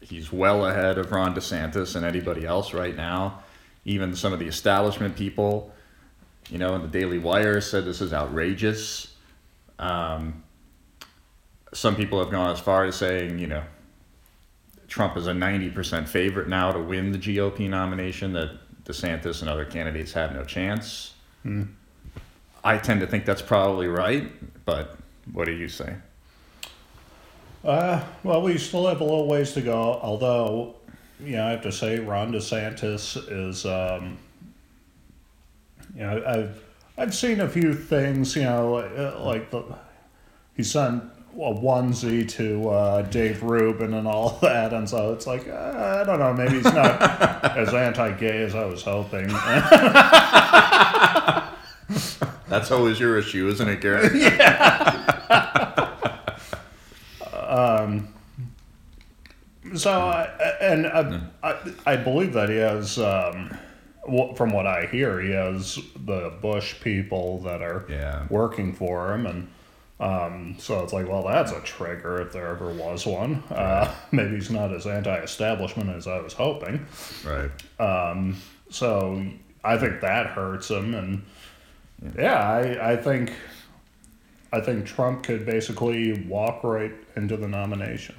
he's 0.00 0.32
well 0.32 0.66
ahead 0.66 0.98
of 0.98 1.12
Ron 1.12 1.34
DeSantis 1.34 1.94
and 1.94 2.04
anybody 2.04 2.44
else 2.46 2.72
right 2.72 2.96
now. 2.96 3.42
Even 3.84 4.14
some 4.14 4.32
of 4.32 4.38
the 4.38 4.46
establishment 4.46 5.16
people, 5.16 5.72
you 6.50 6.58
know, 6.58 6.78
the 6.78 6.88
Daily 6.88 7.18
Wire 7.18 7.60
said 7.60 7.84
this 7.84 8.00
is 8.00 8.12
outrageous. 8.12 9.14
Um, 9.78 10.42
some 11.72 11.96
people 11.96 12.18
have 12.18 12.30
gone 12.30 12.50
as 12.50 12.60
far 12.60 12.84
as 12.84 12.96
saying, 12.96 13.38
you 13.38 13.46
know, 13.46 13.62
Trump 14.88 15.16
is 15.16 15.26
a 15.26 15.32
90% 15.32 16.06
favorite 16.06 16.48
now 16.48 16.70
to 16.70 16.78
win 16.78 17.12
the 17.12 17.18
GOP 17.18 17.68
nomination, 17.68 18.34
that 18.34 18.50
DeSantis 18.84 19.40
and 19.40 19.48
other 19.48 19.64
candidates 19.64 20.12
have 20.12 20.34
no 20.34 20.44
chance. 20.44 21.14
I 22.64 22.78
tend 22.78 23.00
to 23.00 23.06
think 23.06 23.24
that's 23.24 23.42
probably 23.42 23.88
right, 23.88 24.30
but 24.64 24.96
what 25.32 25.46
do 25.46 25.52
you 25.52 25.68
say? 25.68 25.96
Uh, 27.64 28.04
well, 28.22 28.42
we 28.42 28.58
still 28.58 28.86
have 28.86 29.00
a 29.00 29.04
little 29.04 29.28
ways 29.28 29.52
to 29.52 29.60
go. 29.60 29.98
Although, 30.02 30.74
you 31.20 31.36
know, 31.36 31.46
I 31.46 31.50
have 31.50 31.62
to 31.62 31.72
say, 31.72 31.98
Ron 32.00 32.32
DeSantis 32.32 33.16
is, 33.30 33.64
um, 33.64 34.18
you 35.94 36.02
know, 36.02 36.22
I've 36.26 36.62
I've 36.96 37.14
seen 37.14 37.40
a 37.40 37.48
few 37.48 37.74
things. 37.74 38.36
You 38.36 38.44
know, 38.44 38.76
uh, 38.76 39.22
like 39.24 39.50
the 39.50 39.62
he 40.54 40.62
sent 40.62 41.04
a 41.34 41.54
onesie 41.54 42.28
to 42.30 42.68
uh, 42.68 43.02
Dave 43.02 43.42
Rubin 43.42 43.94
and 43.94 44.06
all 44.06 44.38
that, 44.42 44.72
and 44.72 44.88
so 44.88 45.12
it's 45.12 45.26
like 45.26 45.48
uh, 45.48 46.02
I 46.02 46.04
don't 46.04 46.18
know. 46.18 46.32
Maybe 46.32 46.56
he's 46.56 46.64
not 46.64 47.00
as 47.56 47.74
anti-gay 47.74 48.42
as 48.42 48.54
I 48.54 48.64
was 48.64 48.82
hoping. 48.82 49.28
That's 52.48 52.70
always 52.70 53.00
your 53.00 53.18
issue, 53.18 53.48
isn't 53.48 53.68
it, 53.68 53.80
Gary? 53.80 54.20
Yeah. 54.20 54.92
So, 59.74 59.90
I, 59.90 60.24
and 60.60 60.86
I, 60.86 61.20
I, 61.42 61.56
I 61.86 61.96
believe 61.96 62.34
that 62.34 62.50
he 62.50 62.56
has, 62.56 62.98
um, 62.98 63.56
from 64.36 64.50
what 64.50 64.66
I 64.66 64.86
hear, 64.86 65.20
he 65.20 65.30
has 65.32 65.78
the 66.04 66.32
Bush 66.40 66.74
people 66.80 67.38
that 67.40 67.62
are 67.62 67.84
Yeah. 67.88 68.26
working 68.30 68.72
for 68.72 69.12
him, 69.14 69.26
and 69.26 69.48
um, 70.00 70.56
so 70.58 70.82
it's 70.82 70.92
like, 70.92 71.08
well, 71.08 71.22
that's 71.22 71.52
a 71.52 71.60
trigger 71.60 72.20
if 72.20 72.32
there 72.32 72.48
ever 72.48 72.72
was 72.72 73.06
one. 73.06 73.42
Uh, 73.50 73.94
maybe 74.10 74.34
he's 74.34 74.50
not 74.50 74.72
as 74.72 74.86
anti-establishment 74.86 75.90
as 75.90 76.08
I 76.08 76.18
was 76.20 76.32
hoping. 76.32 76.84
Right. 77.24 77.50
So 78.70 79.24
I 79.62 79.76
think 79.76 80.00
that 80.00 80.26
hurts 80.28 80.68
him, 80.70 80.94
and 80.94 81.22
yeah, 82.18 82.40
I, 82.48 82.92
I 82.92 82.96
think, 82.96 83.32
I 84.52 84.60
think 84.60 84.86
Trump 84.86 85.22
could 85.22 85.44
basically 85.46 86.24
walk 86.26 86.64
right 86.64 86.92
into 87.16 87.36
the 87.36 87.46
nomination. 87.48 88.16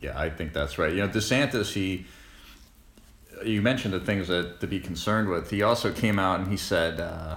Yeah, 0.00 0.18
I 0.18 0.30
think 0.30 0.52
that's 0.52 0.78
right. 0.78 0.92
You 0.92 0.98
know, 1.02 1.08
DeSantis, 1.08 1.72
he, 1.72 2.06
you 3.44 3.62
mentioned 3.62 3.94
the 3.94 4.00
things 4.00 4.28
that 4.28 4.60
to 4.60 4.66
be 4.66 4.80
concerned 4.80 5.28
with. 5.28 5.50
He 5.50 5.62
also 5.62 5.92
came 5.92 6.18
out 6.18 6.40
and 6.40 6.48
he 6.48 6.56
said, 6.56 7.00
uh, 7.00 7.36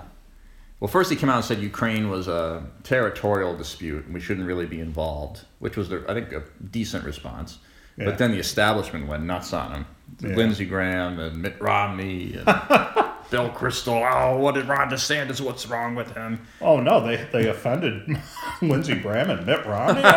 well, 0.80 0.88
first 0.88 1.10
he 1.10 1.16
came 1.16 1.30
out 1.30 1.38
and 1.38 1.46
said 1.46 1.60
Ukraine 1.60 2.10
was 2.10 2.28
a 2.28 2.64
territorial 2.84 3.56
dispute 3.56 4.06
and 4.06 4.14
we 4.14 4.20
shouldn't 4.20 4.48
really 4.48 4.66
be 4.66 4.80
involved, 4.80 5.42
which 5.60 5.76
was, 5.76 5.92
I 5.92 6.14
think, 6.14 6.32
a 6.32 6.44
decent 6.72 7.04
response. 7.04 7.58
Yeah. 7.98 8.06
But 8.06 8.18
then 8.18 8.32
the 8.32 8.40
establishment 8.40 9.08
went 9.08 9.24
nuts 9.24 9.52
on 9.52 9.74
him. 9.74 9.86
Yeah. 10.22 10.36
Lindsey 10.36 10.66
Graham 10.66 11.20
and 11.20 11.42
Mitt 11.42 11.60
Romney 11.62 12.36
and 12.36 12.46
Bill 13.30 13.50
Kristol. 13.52 14.10
Oh, 14.12 14.38
what 14.38 14.56
did 14.56 14.68
Ron 14.68 14.90
DeSantis? 14.90 15.42
What's 15.42 15.68
wrong 15.68 15.96
with 15.96 16.12
him? 16.16 16.40
Oh 16.62 16.80
no, 16.80 17.06
they 17.06 17.28
they 17.32 17.48
offended 17.50 18.18
Lindsey 18.62 18.96
Graham 18.96 19.30
and 19.30 19.46
Mitt 19.46 19.66
Romney. 19.66 20.02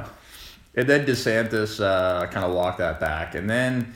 Oh, 0.00 0.10
And 0.74 0.88
then 0.88 1.06
DeSantis 1.06 1.80
uh, 1.82 2.26
kind 2.26 2.44
of 2.44 2.52
walked 2.54 2.78
that 2.78 3.00
back. 3.00 3.34
And 3.34 3.48
then 3.48 3.94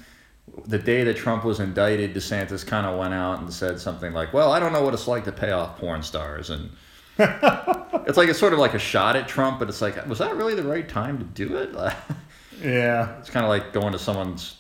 the 0.66 0.78
day 0.78 1.04
that 1.04 1.16
Trump 1.16 1.44
was 1.44 1.60
indicted, 1.60 2.14
DeSantis 2.14 2.66
kind 2.66 2.86
of 2.86 2.98
went 2.98 3.14
out 3.14 3.40
and 3.40 3.52
said 3.52 3.80
something 3.80 4.12
like, 4.12 4.32
"Well, 4.32 4.52
I 4.52 4.60
don't 4.60 4.72
know 4.72 4.82
what 4.82 4.94
it's 4.94 5.08
like 5.08 5.24
to 5.24 5.32
pay 5.32 5.50
off 5.50 5.78
porn 5.78 6.02
stars." 6.02 6.50
And 6.50 6.70
it's 7.18 8.16
like 8.16 8.28
it's 8.28 8.38
sort 8.38 8.52
of 8.52 8.58
like 8.58 8.74
a 8.74 8.78
shot 8.78 9.16
at 9.16 9.28
Trump, 9.28 9.58
but 9.58 9.68
it's 9.68 9.80
like, 9.80 10.06
was 10.06 10.18
that 10.18 10.36
really 10.36 10.54
the 10.54 10.62
right 10.62 10.88
time 10.88 11.18
to 11.18 11.24
do 11.24 11.56
it? 11.56 11.70
yeah, 12.62 13.18
it's 13.18 13.30
kind 13.30 13.44
of 13.44 13.50
like 13.50 13.72
going 13.72 13.92
to 13.92 13.98
someone's 13.98 14.56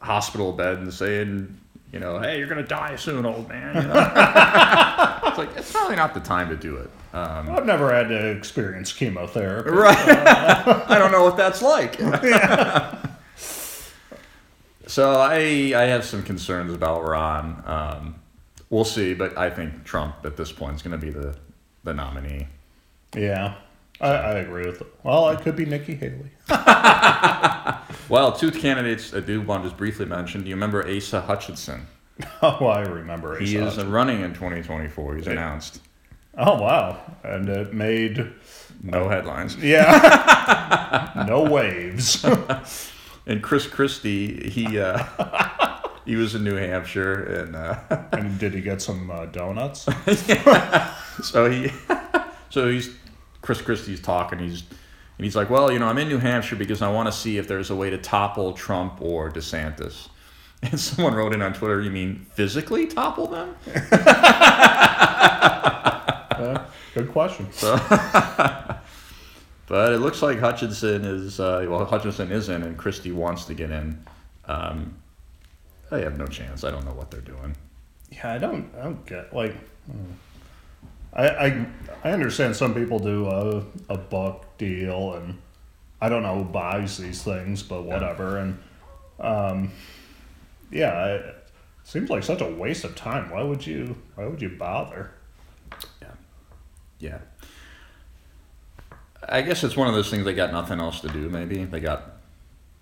hospital 0.00 0.52
bed 0.52 0.78
and 0.78 0.92
saying, 0.92 1.58
you 1.92 1.98
know, 1.98 2.18
"Hey, 2.18 2.38
you're 2.38 2.48
gonna 2.48 2.62
die 2.62 2.96
soon, 2.96 3.26
old 3.26 3.48
man." 3.48 3.74
You 3.76 3.88
know? 3.88 3.94
it's 5.26 5.38
like 5.38 5.56
it's 5.56 5.72
probably 5.72 5.96
not 5.96 6.14
the 6.14 6.20
time 6.20 6.48
to 6.50 6.56
do 6.56 6.76
it. 6.76 6.90
Um, 7.14 7.50
I've 7.50 7.66
never 7.66 7.92
had 7.92 8.08
to 8.08 8.30
experience 8.30 8.92
chemotherapy. 8.92 9.70
Right. 9.70 9.98
I 9.98 10.98
don't 10.98 11.12
know 11.12 11.24
what 11.24 11.36
that's 11.36 11.60
like. 11.60 11.98
So 14.92 15.12
I 15.20 15.72
I 15.74 15.84
have 15.86 16.04
some 16.04 16.22
concerns 16.22 16.72
about 16.74 17.02
Ron. 17.06 17.62
Um, 17.66 18.14
we'll 18.70 18.84
see, 18.84 19.14
but 19.14 19.36
I 19.38 19.48
think 19.50 19.84
Trump 19.84 20.16
at 20.24 20.36
this 20.36 20.52
point 20.52 20.76
is 20.76 20.82
going 20.82 20.98
to 20.98 21.04
be 21.06 21.10
the 21.12 21.34
the 21.84 21.94
nominee. 21.94 22.46
Yeah, 23.16 23.54
I, 24.00 24.08
I 24.10 24.32
agree 24.40 24.66
with 24.66 24.80
it. 24.82 24.86
Well, 25.02 25.30
it 25.30 25.40
could 25.40 25.56
be 25.56 25.64
Nikki 25.66 25.94
Haley. 25.94 26.30
Well, 28.08 28.32
two 28.32 28.50
candidates 28.50 29.14
I 29.14 29.20
do 29.20 29.40
want 29.40 29.62
to 29.62 29.68
just 29.68 29.78
briefly 29.78 30.04
mention. 30.06 30.42
Do 30.42 30.48
you 30.50 30.54
remember 30.54 30.86
Asa 30.86 31.20
Hutchinson? 31.22 31.86
Oh, 32.42 32.66
I 32.66 32.82
remember. 32.82 33.38
He 33.38 33.58
Asa. 33.58 33.80
is 33.80 33.86
running 33.86 34.20
in 34.20 34.34
2024. 34.34 35.16
He's 35.16 35.26
Yeah. 35.26 35.32
announced. 35.32 35.80
Oh 36.36 36.60
wow, 36.60 36.98
and 37.24 37.48
it 37.48 37.72
made 37.74 38.32
No 38.82 39.08
headlines. 39.08 39.56
yeah, 39.56 41.24
no 41.26 41.42
waves. 41.44 42.24
And 43.26 43.42
Chris 43.42 43.66
Christie, 43.66 44.48
he 44.50 44.78
uh, 44.80 45.04
he 46.04 46.16
was 46.16 46.34
in 46.34 46.42
New 46.44 46.56
Hampshire, 46.56 47.22
and 47.24 47.56
uh, 47.56 47.78
and 48.12 48.38
did 48.38 48.54
he 48.54 48.60
get 48.60 48.82
some 48.82 49.10
uh, 49.10 49.26
donuts? 49.26 49.86
So 51.22 51.48
he, 51.50 51.70
so 52.48 52.70
he's 52.70 52.88
Chris 53.42 53.60
Christie's 53.60 54.00
talking. 54.00 54.38
He's 54.38 54.62
and 55.18 55.24
he's 55.24 55.36
like, 55.36 55.50
well, 55.50 55.70
you 55.70 55.78
know, 55.78 55.86
I'm 55.86 55.98
in 55.98 56.08
New 56.08 56.18
Hampshire 56.18 56.56
because 56.56 56.80
I 56.82 56.90
want 56.90 57.06
to 57.06 57.12
see 57.12 57.36
if 57.38 57.46
there's 57.46 57.70
a 57.70 57.76
way 57.76 57.90
to 57.90 57.98
topple 57.98 58.54
Trump 58.54 59.00
or 59.00 59.30
DeSantis. 59.30 60.08
And 60.64 60.78
someone 60.78 61.12
wrote 61.14 61.34
in 61.34 61.42
on 61.42 61.52
Twitter, 61.52 61.80
you 61.80 61.90
mean 61.90 62.24
physically 62.34 62.86
topple 62.86 63.26
them? 63.26 63.56
Uh, 66.30 66.64
good 66.94 67.10
question. 67.10 67.48
But 69.72 69.94
it 69.94 70.00
looks 70.00 70.20
like 70.20 70.38
Hutchinson 70.38 71.06
is 71.06 71.40
uh, 71.40 71.64
well, 71.66 71.86
Hutchinson 71.86 72.30
is 72.30 72.50
in, 72.50 72.62
and 72.62 72.76
Christie 72.76 73.10
wants 73.10 73.46
to 73.46 73.54
get 73.54 73.70
in. 73.70 74.04
Um, 74.44 74.96
they 75.90 76.02
have 76.02 76.18
no 76.18 76.26
chance. 76.26 76.62
I 76.62 76.70
don't 76.70 76.84
know 76.84 76.92
what 76.92 77.10
they're 77.10 77.22
doing. 77.22 77.56
Yeah, 78.10 78.34
I 78.34 78.36
don't, 78.36 78.70
I 78.78 78.82
don't 78.82 79.06
get 79.06 79.34
like. 79.34 79.56
I, 81.14 81.26
I 81.26 81.66
I 82.04 82.10
understand 82.10 82.54
some 82.54 82.74
people 82.74 82.98
do 82.98 83.26
a 83.26 83.64
a 83.88 83.96
book 83.96 84.44
deal, 84.58 85.14
and 85.14 85.38
I 86.02 86.10
don't 86.10 86.22
know 86.22 86.40
who 86.40 86.44
buys 86.44 86.98
these 86.98 87.22
things, 87.22 87.62
but 87.62 87.84
whatever. 87.84 88.36
And 88.36 88.58
um, 89.20 89.72
yeah, 90.70 91.14
it 91.14 91.48
seems 91.84 92.10
like 92.10 92.24
such 92.24 92.42
a 92.42 92.46
waste 92.46 92.84
of 92.84 92.94
time. 92.94 93.30
Why 93.30 93.42
would 93.42 93.66
you 93.66 93.96
Why 94.16 94.26
would 94.26 94.42
you 94.42 94.50
bother? 94.50 95.12
Yeah. 96.02 96.08
Yeah. 96.98 97.18
I 99.28 99.42
guess 99.42 99.64
it's 99.64 99.76
one 99.76 99.88
of 99.88 99.94
those 99.94 100.10
things 100.10 100.24
they 100.24 100.34
got 100.34 100.52
nothing 100.52 100.80
else 100.80 101.00
to 101.00 101.08
do. 101.08 101.28
Maybe 101.28 101.64
they 101.64 101.80
got, 101.80 102.18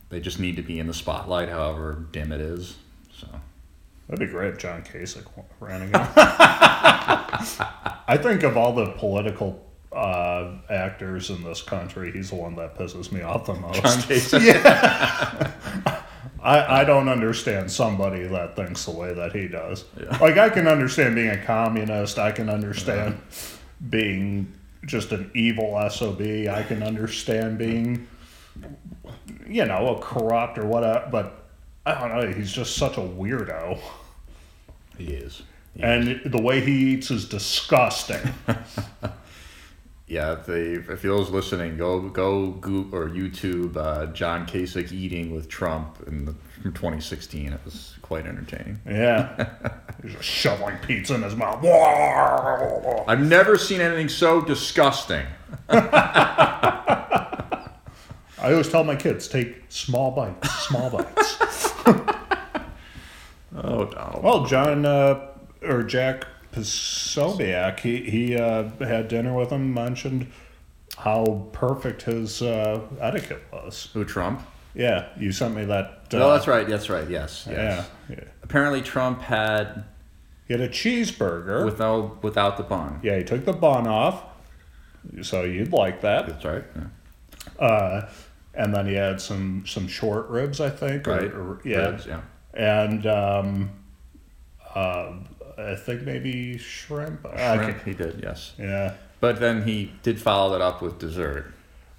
they 0.08 0.20
just 0.20 0.40
need 0.40 0.56
to 0.56 0.62
be 0.62 0.78
in 0.78 0.86
the 0.86 0.94
spotlight, 0.94 1.48
however 1.48 2.04
dim 2.12 2.32
it 2.32 2.40
is. 2.40 2.76
So 3.16 3.28
That'd 4.10 4.26
be 4.26 4.32
great 4.32 4.54
if 4.54 4.58
John 4.58 4.82
Kasich 4.82 5.24
ran 5.60 5.82
again. 5.82 6.08
I 6.16 8.18
think 8.20 8.42
of 8.42 8.56
all 8.56 8.74
the 8.74 8.90
political 8.92 9.64
uh, 9.92 10.54
actors 10.68 11.30
in 11.30 11.44
this 11.44 11.62
country, 11.62 12.10
he's 12.10 12.30
the 12.30 12.34
one 12.34 12.56
that 12.56 12.76
pisses 12.76 13.12
me 13.12 13.22
off 13.22 13.46
the 13.46 13.54
most. 13.54 13.80
John 13.80 13.98
Kasich. 13.98 14.44
yeah. 14.64 15.52
I, 16.42 16.80
I 16.80 16.84
don't 16.84 17.08
understand 17.08 17.70
somebody 17.70 18.26
that 18.26 18.56
thinks 18.56 18.84
the 18.84 18.90
way 18.90 19.14
that 19.14 19.32
he 19.32 19.46
does. 19.46 19.84
Yeah. 19.96 20.18
Like 20.18 20.38
I 20.38 20.48
can 20.48 20.66
understand 20.66 21.14
being 21.14 21.30
a 21.30 21.44
communist. 21.44 22.18
I 22.18 22.32
can 22.32 22.48
understand 22.48 23.20
being 23.90 24.52
just 24.86 25.12
an 25.12 25.30
evil 25.34 25.88
sob. 25.90 26.20
I 26.20 26.64
can 26.66 26.82
understand 26.82 27.58
being, 27.58 28.06
you 29.46 29.64
know, 29.64 29.96
a 29.96 30.00
corrupt 30.00 30.58
or 30.58 30.66
whatever. 30.66 31.06
Uh, 31.06 31.10
but 31.10 31.44
I 31.86 31.94
don't 31.94 32.16
know. 32.16 32.32
He's 32.32 32.52
just 32.52 32.76
such 32.76 32.96
a 32.96 33.00
weirdo, 33.00 33.78
he 34.96 35.06
is. 35.06 35.42
He 35.74 35.82
and 35.82 36.20
the 36.24 36.40
way 36.40 36.60
he 36.60 36.92
eats 36.92 37.10
is 37.10 37.28
disgusting. 37.28 38.20
Yeah, 40.10 40.32
if, 40.32 40.46
they, 40.46 40.72
if 40.72 41.02
those 41.02 41.30
listening, 41.30 41.76
go 41.76 42.00
go 42.00 42.50
Google 42.50 42.98
or 42.98 43.08
YouTube 43.08 43.76
uh, 43.76 44.06
John 44.06 44.44
Kasich 44.44 44.90
eating 44.90 45.32
with 45.32 45.48
Trump 45.48 46.02
in 46.08 46.24
the, 46.24 46.34
from 46.60 46.72
2016. 46.72 47.52
It 47.52 47.60
was 47.64 47.94
quite 48.02 48.26
entertaining. 48.26 48.80
yeah, 48.84 49.70
he's 50.02 50.14
just 50.14 50.24
shoveling 50.24 50.78
pizza 50.78 51.14
in 51.14 51.22
his 51.22 51.36
mouth. 51.36 51.64
I've 53.06 53.20
never 53.20 53.56
seen 53.56 53.80
anything 53.80 54.08
so 54.08 54.40
disgusting. 54.40 55.26
I 55.68 55.78
I 58.42 58.50
always 58.50 58.68
tell 58.68 58.82
my 58.82 58.96
kids 58.96 59.28
take 59.28 59.62
small 59.68 60.10
bites, 60.10 60.50
small 60.66 60.90
bites. 60.90 61.72
Oh, 63.62 63.84
Donald. 63.84 64.22
Well, 64.22 64.46
John 64.46 64.86
uh, 64.86 65.26
or 65.62 65.82
Jack 65.82 66.24
Posobiec, 66.52 67.80
he 67.80 68.02
he 68.10 68.36
uh, 68.36 68.64
had 68.80 69.08
dinner 69.08 69.34
with 69.34 69.50
him, 69.50 69.72
mentioned 69.74 70.26
how 70.98 71.46
perfect 71.52 72.02
his 72.02 72.42
uh, 72.42 72.80
etiquette 73.00 73.42
was. 73.52 73.88
Who, 73.94 74.04
Trump? 74.04 74.42
Yeah, 74.74 75.08
you 75.18 75.32
sent 75.32 75.54
me 75.54 75.64
that. 75.66 75.86
Uh, 76.12 76.18
oh, 76.18 76.32
that's 76.32 76.46
right. 76.46 76.66
That's 76.68 76.88
right. 76.90 77.08
Yes. 77.08 77.46
yes. 77.50 77.86
Yeah, 78.08 78.16
yeah. 78.16 78.24
Apparently, 78.42 78.82
Trump 78.82 79.22
had 79.22 79.84
He 80.48 80.54
had 80.54 80.60
a 80.60 80.68
cheeseburger. 80.68 81.64
without 81.64 82.22
without 82.22 82.56
the 82.56 82.62
bun. 82.64 83.00
yeah, 83.02 83.16
he 83.16 83.24
took 83.24 83.44
the 83.44 83.52
bun 83.52 83.86
off, 83.86 84.22
so 85.22 85.42
you'd 85.44 85.72
like 85.72 86.00
that. 86.02 86.26
That's 86.26 86.44
right. 86.44 86.64
Yeah. 86.76 87.64
Uh, 87.64 88.10
and 88.54 88.74
then 88.74 88.86
he 88.86 88.94
had 88.94 89.20
some 89.20 89.64
some 89.66 89.86
short 89.88 90.28
ribs, 90.28 90.60
I 90.60 90.70
think. 90.70 91.06
or- 91.06 91.10
Right. 91.12 91.32
or- 91.32 91.60
yeah. 91.64 91.90
Ribs, 91.90 92.06
yeah. 92.06 92.20
And 92.52 93.06
um, 93.06 93.70
uh, 94.74 95.12
I 95.58 95.74
think 95.74 96.02
maybe 96.02 96.58
shrimp. 96.58 97.26
Shrimp, 97.36 97.84
he 97.84 97.94
did. 97.94 98.20
Yes. 98.22 98.52
yeah. 98.58 98.94
But 99.20 99.40
then 99.40 99.62
he 99.62 99.92
did 100.02 100.20
follow 100.20 100.52
that 100.52 100.60
up 100.62 100.80
with 100.80 100.98
dessert. 100.98 101.52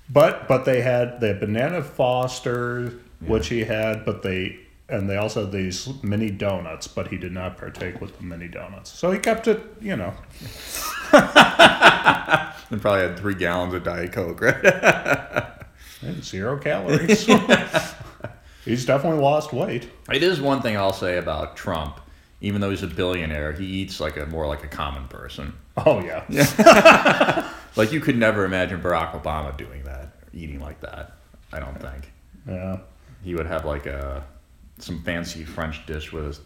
But 0.10 0.48
but 0.48 0.66
they 0.66 0.82
had 0.82 1.20
the 1.22 1.34
banana 1.34 1.84
Foster, 1.84 2.94
which 3.20 3.48
he 3.48 3.64
had, 3.64 4.04
but 4.06 4.24
they 4.24 4.60
and 4.90 5.10
they 5.10 5.16
also 5.18 5.42
had 5.46 5.52
these 5.54 5.90
mini 6.04 6.30
donuts, 6.30 6.88
but 6.88 7.08
he 7.08 7.18
did 7.18 7.32
not 7.32 7.58
partake 7.58 8.02
with 8.02 8.18
the 8.18 8.24
mini 8.24 8.48
donuts. 8.48 8.92
So 8.92 9.12
he 9.12 9.20
kept 9.20 9.48
it, 9.48 9.62
you 9.80 9.96
know. 9.96 10.14
And 12.72 12.82
probably 12.82 13.02
had 13.02 13.20
three 13.20 13.36
gallons 13.36 13.74
of 13.74 13.84
Diet 13.84 14.14
Coke, 14.14 14.40
right? 14.40 15.46
Zero 16.22 16.58
calories. 16.58 17.26
He's 18.66 18.86
definitely 18.86 19.20
lost 19.22 19.52
weight. 19.52 19.90
it 20.12 20.24
is 20.24 20.40
one 20.40 20.62
thing 20.62 20.78
I'll 20.78 20.94
say 20.94 21.18
about 21.18 21.58
Trump. 21.58 22.00
Even 22.42 22.60
though 22.60 22.72
he's 22.72 22.82
a 22.84 22.88
billionaire, 22.88 23.52
he 23.54 23.66
eats 23.66 24.00
like 24.00 24.18
a 24.18 24.26
more 24.26 24.48
like 24.48 24.64
a 24.64 24.68
common 24.68 25.08
person. 25.08 25.54
Oh 25.78 26.00
yeah. 26.04 27.48
Like 27.78 27.94
you 27.94 28.02
could 28.02 28.18
never 28.18 28.44
imagine 28.44 28.82
Barack 28.82 29.14
Obama 29.22 29.56
doing 29.56 29.84
that, 29.86 30.10
eating 30.34 30.60
like 30.60 30.82
that. 30.82 31.14
I 31.54 31.60
don't 31.62 31.80
think 31.82 32.12
Yeah. 32.46 32.80
he 33.24 33.34
would 33.34 33.46
have 33.46 33.64
like 33.64 33.86
a 33.86 34.26
some 34.80 35.02
fancy 35.04 35.46
French 35.46 35.86
dish 35.86 36.12
with 36.12 36.40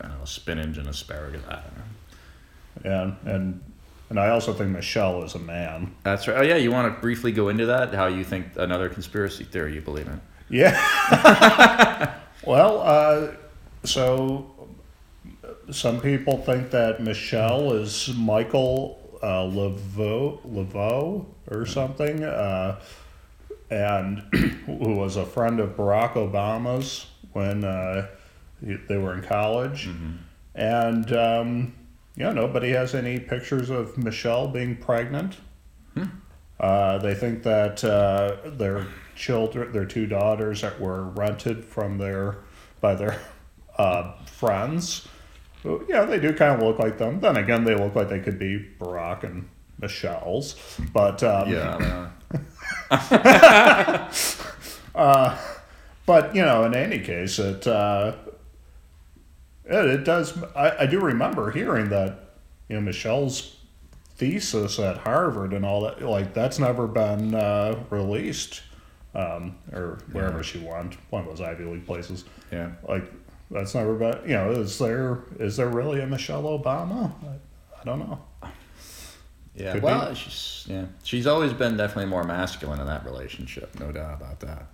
I 0.00 0.08
don't 0.08 0.18
know 0.20 0.24
spinach 0.24 0.76
and 0.76 0.86
asparagus. 0.86 1.42
I 1.48 1.54
don't 1.54 1.76
know. 1.76 3.14
Yeah. 3.24 3.32
And 3.34 3.62
and 4.10 4.20
I 4.20 4.28
also 4.28 4.52
think 4.52 4.70
Michelle 4.70 5.24
is 5.24 5.34
a 5.34 5.40
man. 5.40 5.92
That's 6.04 6.28
right. 6.28 6.36
Oh 6.38 6.42
yeah, 6.42 6.56
you 6.56 6.70
want 6.70 6.94
to 6.94 7.00
briefly 7.00 7.32
go 7.32 7.48
into 7.48 7.66
that? 7.66 7.92
How 7.94 8.06
you 8.06 8.22
think 8.22 8.46
another 8.56 8.88
conspiracy 8.88 9.42
theory 9.42 9.74
you 9.74 9.80
believe 9.80 10.06
in? 10.06 10.20
Yeah. 10.50 12.14
well, 12.46 12.80
uh, 12.82 13.32
so 13.84 14.50
some 15.70 16.00
people 16.00 16.38
think 16.38 16.70
that 16.70 17.02
Michelle 17.02 17.72
is 17.72 18.12
Michael 18.16 19.00
uh, 19.22 19.42
Laveau, 19.44 20.40
Laveau 20.46 21.26
or 21.50 21.66
something, 21.66 22.22
uh, 22.22 22.80
and 23.70 24.18
who 24.66 24.94
was 24.94 25.16
a 25.16 25.24
friend 25.24 25.60
of 25.60 25.76
Barack 25.76 26.14
Obama's 26.14 27.06
when 27.32 27.64
uh, 27.64 28.06
they 28.60 28.96
were 28.96 29.14
in 29.14 29.22
college. 29.22 29.86
And, 30.54 31.12
um, 31.12 31.74
yeah, 32.16 32.32
nobody 32.32 32.70
has 32.70 32.94
any 32.94 33.18
pictures 33.18 33.70
of 33.70 33.98
Michelle 33.98 34.48
being 34.48 34.76
pregnant. 34.76 35.38
Uh, 36.60 36.98
they 36.98 37.14
think 37.14 37.42
that 37.42 37.82
uh, 37.82 38.36
their 38.50 38.86
children, 39.16 39.72
their 39.72 39.84
two 39.84 40.06
daughters, 40.06 40.60
that 40.60 40.80
were 40.80 41.04
rented 41.04 41.64
from 41.64 41.98
their 41.98 42.36
by 42.80 42.94
their 42.94 43.18
uh, 43.78 44.12
friends. 44.26 45.06
Yeah, 45.88 46.04
they 46.04 46.20
do 46.20 46.34
kind 46.34 46.60
of 46.60 46.66
look 46.66 46.78
like 46.78 46.98
them. 46.98 47.20
Then 47.20 47.36
again, 47.38 47.64
they 47.64 47.74
look 47.74 47.94
like 47.94 48.10
they 48.10 48.20
could 48.20 48.38
be 48.38 48.68
Barack 48.78 49.24
and 49.24 49.48
Michelle's. 49.80 50.56
But 50.92 51.22
um, 51.22 51.50
Yeah. 51.50 52.10
uh, 54.94 55.38
but 56.06 56.34
you 56.34 56.42
know, 56.42 56.64
in 56.64 56.74
any 56.74 56.98
case, 56.98 57.38
it 57.38 57.66
uh, 57.66 58.12
it, 59.64 59.84
it 59.86 60.04
does. 60.04 60.42
I, 60.54 60.80
I 60.80 60.86
do 60.86 61.00
remember 61.00 61.50
hearing 61.50 61.88
that 61.90 62.34
you 62.68 62.76
know 62.76 62.82
Michelle's 62.82 63.56
thesis 64.16 64.78
at 64.78 64.98
Harvard 64.98 65.52
and 65.52 65.64
all 65.64 65.82
that. 65.82 66.02
Like 66.02 66.34
that's 66.34 66.58
never 66.58 66.86
been 66.86 67.34
uh, 67.34 67.82
released, 67.90 68.62
um, 69.14 69.56
or 69.72 69.98
wherever 70.12 70.42
she 70.42 70.58
went, 70.58 70.96
one 71.10 71.22
of 71.22 71.28
those 71.28 71.40
Ivy 71.40 71.64
League 71.64 71.86
places. 71.86 72.24
yeah. 72.52 72.72
Like 72.86 73.10
that's 73.54 73.74
never 73.74 73.94
been. 73.94 74.18
You 74.28 74.34
know, 74.34 74.50
is 74.50 74.78
there 74.78 75.20
is 75.38 75.56
there 75.56 75.68
really 75.68 76.00
a 76.00 76.06
Michelle 76.06 76.42
Obama? 76.42 77.12
I, 77.22 77.80
I 77.80 77.84
don't 77.84 78.00
know. 78.00 78.20
Yeah. 79.54 79.74
Could 79.74 79.82
well, 79.82 80.08
be. 80.08 80.16
she's 80.16 80.66
yeah. 80.68 80.86
She's 81.04 81.26
always 81.28 81.52
been 81.52 81.76
definitely 81.76 82.10
more 82.10 82.24
masculine 82.24 82.80
in 82.80 82.86
that 82.86 83.04
relationship, 83.04 83.78
no 83.78 83.92
doubt 83.92 84.20
about 84.20 84.40
that. 84.40 84.66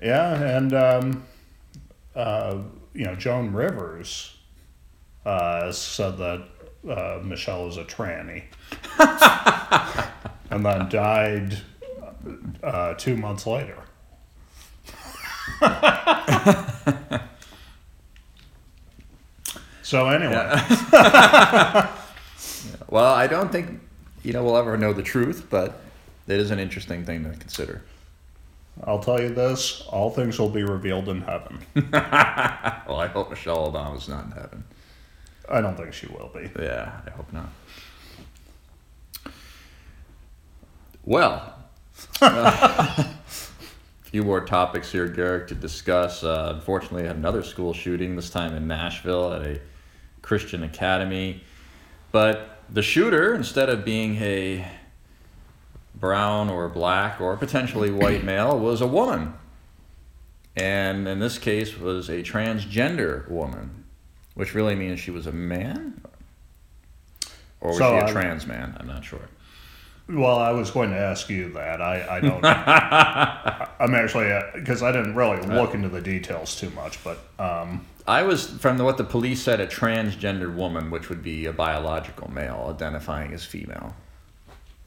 Yeah, 0.00 0.40
and 0.40 0.72
um, 0.72 1.24
uh, 2.14 2.58
you 2.94 3.04
know, 3.06 3.16
Joan 3.16 3.52
Rivers 3.52 4.36
uh, 5.26 5.72
said 5.72 6.16
that 6.18 6.44
uh, 6.88 7.20
Michelle 7.24 7.66
is 7.66 7.76
a 7.76 7.84
tranny, 7.84 8.44
and 10.50 10.64
then 10.64 10.88
died 10.88 11.58
uh, 12.62 12.94
two 12.94 13.16
months 13.16 13.48
later. 13.48 13.78
so 19.84 20.08
anyway, 20.08 20.34
Well, 22.88 23.12
I 23.12 23.26
don't 23.26 23.52
think 23.52 23.80
you 24.22 24.32
know 24.32 24.42
we'll 24.42 24.56
ever 24.56 24.76
know 24.76 24.92
the 24.92 25.02
truth, 25.02 25.46
but 25.50 25.80
it 26.26 26.38
is 26.40 26.50
an 26.50 26.58
interesting 26.58 27.04
thing 27.04 27.24
to 27.24 27.30
consider. 27.38 27.82
I'll 28.84 29.00
tell 29.00 29.20
you 29.20 29.28
this: 29.34 29.82
all 29.88 30.10
things 30.10 30.38
will 30.38 30.48
be 30.48 30.62
revealed 30.64 31.08
in 31.08 31.20
heaven. 31.22 31.58
Well, 32.86 33.00
I 33.00 33.06
hope 33.06 33.30
Michelle 33.30 33.72
Obama's 33.72 34.08
not 34.08 34.26
in 34.26 34.30
heaven. 34.32 34.64
I 35.48 35.60
don't 35.60 35.76
think 35.76 35.92
she 35.92 36.06
will 36.06 36.30
be. 36.34 36.50
Yeah, 36.62 37.00
I 37.06 37.10
hope 37.10 37.32
not. 37.32 37.48
Well, 41.04 41.54
a 42.20 43.06
few 44.02 44.22
more 44.22 44.44
topics 44.44 44.92
here, 44.92 45.08
Garrick, 45.08 45.48
to 45.48 45.54
discuss. 45.54 46.22
Uh, 46.22 46.52
unfortunately, 46.54 47.04
I 47.04 47.08
had 47.08 47.16
another 47.16 47.42
school 47.42 47.72
shooting, 47.72 48.16
this 48.16 48.30
time 48.30 48.54
in 48.54 48.66
Nashville 48.68 49.32
at 49.32 49.42
a 49.42 49.60
Christian 50.24 50.62
academy. 50.62 51.42
But 52.10 52.60
the 52.70 52.82
shooter, 52.82 53.34
instead 53.34 53.68
of 53.68 53.84
being 53.84 54.16
a 54.16 54.66
brown 55.94 56.48
or 56.48 56.68
black 56.68 57.20
or 57.20 57.36
potentially 57.36 57.90
white 57.90 58.24
male, 58.32 58.58
was 58.58 58.80
a 58.80 58.86
woman. 58.86 59.34
And 60.56 61.06
in 61.06 61.18
this 61.18 61.38
case, 61.38 61.76
was 61.78 62.08
a 62.08 62.22
transgender 62.22 63.28
woman, 63.28 63.84
which 64.34 64.54
really 64.54 64.74
means 64.74 64.98
she 65.00 65.10
was 65.10 65.26
a 65.26 65.32
man? 65.32 66.00
Or 67.60 67.70
was 67.70 67.78
So, 67.78 67.90
she 67.90 67.96
a 67.96 68.04
I'm- 68.04 68.12
trans 68.12 68.46
man? 68.46 68.76
I'm 68.80 68.86
not 68.86 69.04
sure. 69.04 69.28
Well, 70.08 70.38
I 70.38 70.50
was 70.52 70.70
going 70.70 70.90
to 70.90 70.98
ask 70.98 71.30
you 71.30 71.50
that. 71.54 71.80
I, 71.80 72.16
I 72.16 72.20
don't. 72.20 72.44
I'm 73.80 73.94
actually 73.94 74.38
because 74.54 74.82
I 74.82 74.92
didn't 74.92 75.14
really 75.14 75.40
look 75.46 75.72
into 75.74 75.88
the 75.88 76.00
details 76.02 76.56
too 76.56 76.68
much, 76.70 77.02
but 77.02 77.18
um, 77.38 77.86
I 78.06 78.22
was 78.22 78.46
from 78.50 78.76
the, 78.76 78.84
what 78.84 78.98
the 78.98 79.04
police 79.04 79.42
said 79.42 79.60
a 79.60 79.66
transgendered 79.66 80.54
woman, 80.56 80.90
which 80.90 81.08
would 81.08 81.22
be 81.22 81.46
a 81.46 81.52
biological 81.54 82.30
male 82.30 82.66
identifying 82.74 83.32
as 83.32 83.44
female. 83.44 83.94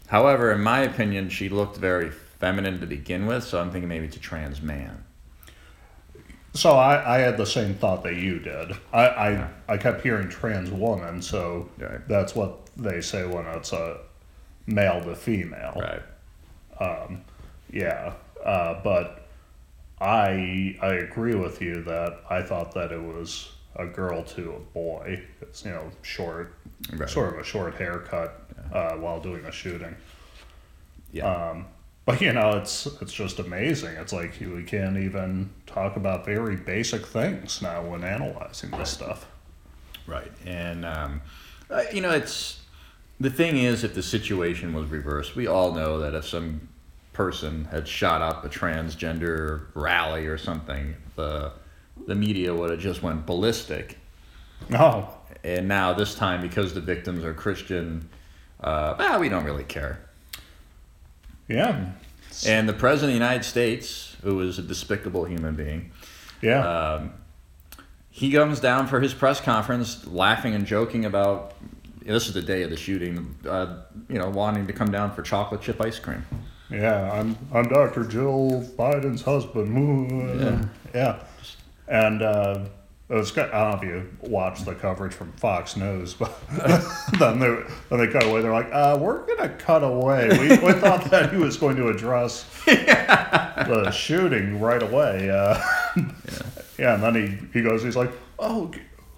However, 0.08 0.52
in 0.52 0.62
my 0.62 0.80
opinion, 0.82 1.30
she 1.30 1.50
looked 1.50 1.78
very 1.78 2.12
feminine 2.12 2.80
to 2.80 2.86
begin 2.86 3.26
with, 3.26 3.44
so 3.44 3.60
I'm 3.60 3.72
thinking 3.72 3.90
maybe 3.90 4.06
it's 4.06 4.16
a 4.18 4.20
trans 4.20 4.62
man. 4.62 5.04
so 6.54 6.72
I, 6.78 7.16
I 7.18 7.20
had 7.20 7.38
the 7.38 7.46
same 7.46 7.74
thought 7.74 8.04
that 8.04 8.16
you 8.16 8.40
did. 8.40 8.72
I, 8.94 9.08
I, 9.08 9.50
I 9.68 9.78
kept 9.78 10.02
hearing 10.02 10.30
trans 10.30 10.70
woman, 10.70 11.22
so 11.24 11.70
Right. 11.80 12.08
that's 12.08 12.36
what 12.36 12.68
they 12.78 13.02
say 13.02 13.26
when 13.26 13.46
it's 13.48 13.74
a 13.74 13.98
male 14.68 15.02
to 15.02 15.16
female. 15.16 15.74
Right. 15.76 17.18
Yeah, 17.72 18.14
uh, 18.46 18.82
but 18.84 19.28
I 20.00 20.78
I 20.82 20.94
agree 20.94 21.36
with 21.36 21.62
you 21.62 21.82
that 21.84 22.20
I 22.30 22.42
thought 22.42 22.74
that 22.76 22.92
it 22.92 23.02
was 23.02 23.52
a 23.76 23.86
girl 23.86 24.24
to 24.24 24.54
a 24.54 24.60
boy. 24.60 25.22
It's 25.42 25.66
you 25.66 25.72
know 25.72 25.90
short, 26.02 26.54
Right. 26.94 27.10
sort 27.10 27.34
of 27.34 27.40
a 27.40 27.44
short 27.44 27.76
haircut 27.76 28.42
uh, 28.72 28.94
while 28.96 29.20
doing 29.20 29.44
a 29.46 29.52
shooting. 29.52 29.96
Yeah. 31.12 31.26
Um, 31.50 31.66
but 32.06 32.22
you 32.22 32.32
know, 32.32 32.52
it's 32.58 32.86
it's 33.02 33.14
just 33.14 33.40
amazing. 33.40 33.96
It's 33.98 34.14
like 34.14 34.36
we 34.40 34.64
can't 34.64 34.98
even 34.98 35.50
talk 35.66 35.98
about 35.98 36.26
very 36.26 36.56
basic 36.56 37.06
things 37.06 37.62
now 37.62 37.82
when 37.84 38.04
analyzing 38.06 38.72
this 38.72 38.90
stuff. 38.92 39.26
Right, 40.06 40.32
and 40.46 40.86
um, 40.86 41.22
uh, 41.70 41.84
you 41.92 42.00
know, 42.00 42.12
it's 42.12 42.62
the 43.20 43.30
thing 43.30 43.58
is, 43.58 43.84
if 43.84 43.94
the 43.96 44.04
situation 44.04 44.74
was 44.74 44.90
reversed, 44.90 45.36
we 45.36 45.48
all 45.48 45.74
know 45.74 46.00
that 46.00 46.14
if 46.14 46.26
some 46.28 46.68
person 47.14 47.66
had 47.66 47.88
shot 47.88 48.22
up 48.22 48.46
a 48.46 48.50
transgender 48.50 49.66
rally 49.74 50.28
or 50.28 50.38
something, 50.38 50.96
the 51.16 51.52
the 52.06 52.14
media 52.16 52.54
would 52.54 52.70
have 52.70 52.80
just 52.80 53.02
went 53.02 53.26
ballistic. 53.26 53.98
No. 54.70 55.10
And 55.44 55.68
now 55.68 55.94
this 55.94 56.14
time, 56.16 56.42
because 56.42 56.74
the 56.74 56.82
victims 56.82 57.24
are 57.24 57.34
Christian, 57.34 58.08
uh, 58.62 58.96
well, 59.00 59.20
we 59.20 59.30
don't 59.30 59.44
really 59.46 59.64
care. 59.64 60.00
Yeah. 61.48 61.92
And 62.46 62.70
the 62.70 62.74
president 62.74 63.14
of 63.16 63.20
the 63.20 63.26
United 63.26 63.44
States, 63.46 64.16
who 64.22 64.42
is 64.42 64.60
a 64.60 64.62
despicable 64.62 65.26
human 65.26 65.56
being, 65.56 65.92
Yeah. 66.42 66.60
um, 66.68 67.14
he 68.10 68.32
comes 68.32 68.60
down 68.60 68.88
for 68.88 69.00
his 69.00 69.14
press 69.14 69.40
conference, 69.42 70.06
laughing 70.08 70.54
and 70.54 70.66
joking 70.66 71.04
about. 71.06 71.54
This 72.08 72.28
is 72.28 72.34
the 72.34 72.42
day 72.42 72.64
of 72.64 72.70
the 72.70 72.78
shooting. 72.78 73.36
Uh, 73.48 73.82
you 74.08 74.18
know, 74.18 74.30
wanting 74.30 74.66
to 74.68 74.74
come 74.74 74.92
down 74.92 75.14
for 75.14 75.22
chocolate 75.22 75.62
chip 75.62 75.82
ice 75.82 76.00
cream. 76.00 76.26
Yeah, 76.70 77.12
I'm 77.12 77.38
I'm 77.54 77.68
Dr. 77.68 78.06
Jill 78.06 78.66
Biden's 78.78 79.22
husband. 79.22 80.40
Yeah. 80.40 80.66
yeah, 80.94 81.24
and 81.88 82.22
uh, 82.22 82.66
it 83.10 83.14
was 83.14 83.32
good. 83.32 83.50
I 83.52 83.72
don't 83.72 83.82
know 83.84 83.88
if 83.90 84.04
you 84.22 84.30
watched 84.30 84.66
the 84.66 84.74
coverage 84.76 85.14
from 85.14 85.34
Fox 85.34 85.76
News, 85.76 86.14
but 86.14 86.34
then 87.20 87.40
they 87.40 87.58
then 87.90 88.00
they 88.00 88.08
cut 88.08 88.24
away. 88.26 88.42
They're 88.42 88.54
like, 88.54 88.70
uh, 88.72 88.98
"We're 89.00 89.26
gonna 89.26 89.50
cut 89.50 89.84
away." 89.84 90.30
We, 90.30 90.50
we 90.66 90.74
thought 90.74 91.10
that 91.12 91.32
he 91.32 91.38
was 91.38 91.58
going 91.58 91.76
to 91.76 91.90
address 91.90 92.46
the 92.66 93.92
shooting 93.92 94.62
right 94.62 94.84
away. 94.84 95.30
Uh, 95.30 95.62
yeah. 96.78 96.96
and 96.96 97.04
then 97.04 97.16
he 97.16 97.60
he 97.60 97.62
goes, 97.62 97.84
he's 97.84 97.98
like, 97.98 98.12
"Oh." 98.40 98.72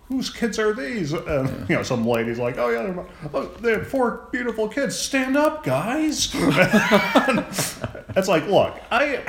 Whose 0.09 0.29
kids 0.31 0.57
are 0.59 0.73
these? 0.73 1.13
And 1.13 1.69
you 1.69 1.75
know, 1.75 1.83
some 1.83 2.05
lady's 2.05 2.39
like, 2.39 2.57
"Oh 2.57 2.69
yeah, 2.69 2.81
they're, 2.83 2.93
my- 2.93 3.05
oh, 3.33 3.45
they 3.61 3.71
have 3.73 3.87
four 3.87 4.27
beautiful 4.31 4.67
kids. 4.67 4.97
Stand 4.97 5.37
up, 5.37 5.63
guys!" 5.63 6.33
It's 8.15 8.27
like, 8.27 8.47
look, 8.47 8.77
I. 8.91 9.21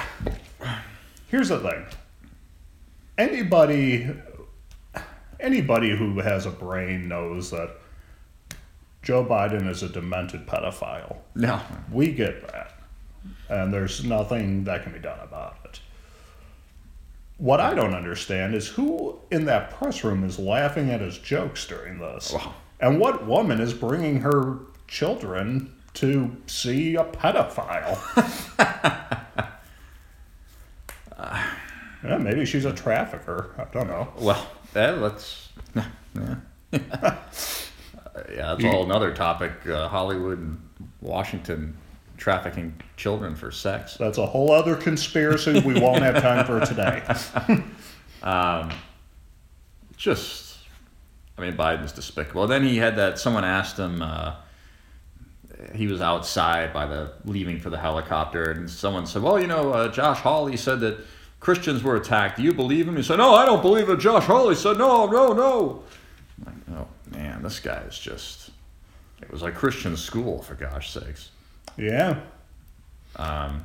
Here's 1.28 1.50
the 1.50 1.58
thing. 1.60 1.84
Anybody, 3.18 4.08
anybody 5.38 5.94
who 5.96 6.18
has 6.20 6.46
a 6.46 6.50
brain 6.50 7.06
knows 7.08 7.50
that 7.50 7.70
Joe 9.02 9.24
Biden 9.24 9.68
is 9.68 9.82
a 9.82 9.88
demented 9.88 10.46
pedophile. 10.46 11.18
No, 11.34 11.60
We 11.92 12.12
get 12.12 12.40
that, 12.50 12.72
and 13.50 13.72
there's 13.72 14.02
nothing 14.04 14.64
that 14.64 14.82
can 14.82 14.92
be 14.92 14.98
done 14.98 15.20
about 15.20 15.58
it. 15.66 15.80
What 17.40 17.58
I 17.58 17.72
don't 17.72 17.94
understand 17.94 18.54
is 18.54 18.68
who 18.68 19.18
in 19.30 19.46
that 19.46 19.70
press 19.70 20.04
room 20.04 20.24
is 20.24 20.38
laughing 20.38 20.90
at 20.90 21.00
his 21.00 21.16
jokes 21.16 21.66
during 21.66 21.98
this, 21.98 22.34
Wow. 22.34 22.52
and 22.80 23.00
what 23.00 23.26
woman 23.26 23.60
is 23.62 23.72
bringing 23.72 24.20
her 24.20 24.58
children 24.86 25.72
to 25.94 26.36
see 26.46 26.96
a 26.96 27.04
pedophile. 27.04 27.96
yeah, 31.18 32.18
maybe 32.18 32.44
she's 32.44 32.66
a 32.66 32.74
trafficker. 32.74 33.54
I 33.58 33.64
don't 33.72 33.88
know. 33.88 34.08
well, 34.18 34.46
eh, 34.74 34.90
let's. 34.90 35.48
Yeah, 35.74 35.86
yeah, 36.14 36.34
that's 36.72 37.70
a 38.28 38.68
whole 38.70 38.84
another 38.84 39.14
topic. 39.14 39.52
Uh, 39.66 39.88
Hollywood 39.88 40.38
and 40.38 40.60
Washington 41.00 41.74
trafficking 42.20 42.74
children 42.96 43.34
for 43.34 43.50
sex. 43.50 43.96
That's 43.96 44.18
a 44.18 44.26
whole 44.26 44.52
other 44.52 44.76
conspiracy 44.76 45.58
we 45.60 45.80
won't 45.80 46.02
have 46.02 46.22
time 46.22 46.44
for 46.44 46.60
today. 46.60 47.02
just 49.96 50.58
I 51.36 51.40
mean 51.40 51.54
Biden's 51.54 51.92
despicable. 51.92 52.46
Then 52.46 52.62
he 52.62 52.76
had 52.76 52.96
that 52.96 53.18
someone 53.18 53.44
asked 53.44 53.78
him 53.78 54.02
uh, 54.02 54.36
he 55.74 55.86
was 55.86 56.00
outside 56.00 56.72
by 56.72 56.86
the 56.86 57.12
leaving 57.24 57.58
for 57.58 57.70
the 57.70 57.78
helicopter 57.78 58.50
and 58.50 58.68
someone 58.70 59.06
said, 59.06 59.22
"Well, 59.22 59.40
you 59.40 59.46
know, 59.46 59.72
uh, 59.72 59.88
Josh 59.88 60.20
Hawley 60.20 60.56
said 60.56 60.80
that 60.80 60.98
Christians 61.40 61.82
were 61.82 61.96
attacked. 61.96 62.36
Do 62.36 62.42
you 62.42 62.52
believe 62.52 62.86
him?" 62.86 62.96
He 62.96 63.02
said, 63.02 63.16
"No, 63.16 63.34
I 63.34 63.46
don't 63.46 63.62
believe 63.62 63.88
it." 63.88 63.98
Josh 63.98 64.24
Hawley 64.24 64.54
said, 64.54 64.76
"No, 64.76 65.06
no, 65.06 65.32
no." 65.32 65.82
I'm 66.46 66.62
like, 66.68 66.78
"Oh, 66.80 66.88
man, 67.10 67.42
this 67.42 67.60
guy 67.60 67.80
is 67.88 67.98
just 67.98 68.50
it 69.22 69.30
was 69.30 69.40
like 69.42 69.54
Christian 69.54 69.96
school 69.96 70.42
for 70.42 70.54
gosh 70.54 70.90
sakes." 70.90 71.30
Yeah. 71.80 72.20
um, 73.16 73.64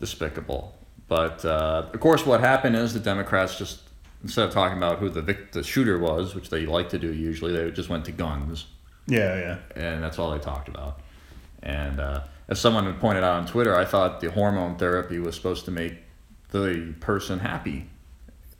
despicable. 0.00 0.74
But 1.08 1.44
uh, 1.44 1.86
of 1.92 2.00
course, 2.00 2.26
what 2.26 2.40
happened 2.40 2.76
is 2.76 2.94
the 2.94 3.00
Democrats 3.00 3.58
just 3.58 3.80
instead 4.22 4.46
of 4.46 4.52
talking 4.52 4.76
about 4.76 4.98
who 4.98 5.08
the 5.08 5.22
vic- 5.22 5.52
the 5.52 5.62
shooter 5.62 5.98
was, 5.98 6.34
which 6.34 6.50
they 6.50 6.66
like 6.66 6.88
to 6.90 6.98
do 6.98 7.12
usually, 7.12 7.52
they 7.52 7.70
just 7.70 7.88
went 7.88 8.04
to 8.06 8.12
guns, 8.12 8.66
Yeah, 9.06 9.38
yeah. 9.38 9.82
and 9.82 10.02
that's 10.02 10.18
all 10.18 10.30
they 10.32 10.38
talked 10.38 10.68
about. 10.68 11.00
And 11.62 12.00
uh, 12.00 12.22
as 12.48 12.58
someone 12.60 12.86
had 12.86 12.98
pointed 13.00 13.22
out 13.24 13.34
on 13.36 13.46
Twitter, 13.46 13.76
I 13.76 13.84
thought 13.84 14.20
the 14.20 14.30
hormone 14.30 14.76
therapy 14.76 15.18
was 15.18 15.34
supposed 15.36 15.64
to 15.66 15.70
make 15.70 15.94
the 16.50 16.94
person 17.00 17.38
happy 17.38 17.86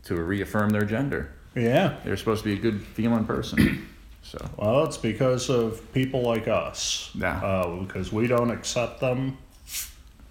to 0.05 0.15
reaffirm 0.17 0.71
their 0.71 0.85
gender. 0.85 1.33
Yeah. 1.57 1.97
They're 2.05 2.17
supposed 2.17 2.45
to 2.45 2.49
be 2.51 2.55
a 2.55 2.63
good 2.63 2.81
feeling 2.83 3.25
person. 3.25 3.89
So 4.23 4.39
Well, 4.57 4.85
it's 4.85 4.97
because 4.97 5.49
of 5.51 5.93
people 5.93 6.23
like 6.23 6.49
us. 6.49 7.11
Yeah. 7.15 7.39
Uh, 7.39 7.77
because 7.81 8.13
we 8.13 8.27
don't 8.27 8.51
accept 8.51 9.01
them 9.01 9.39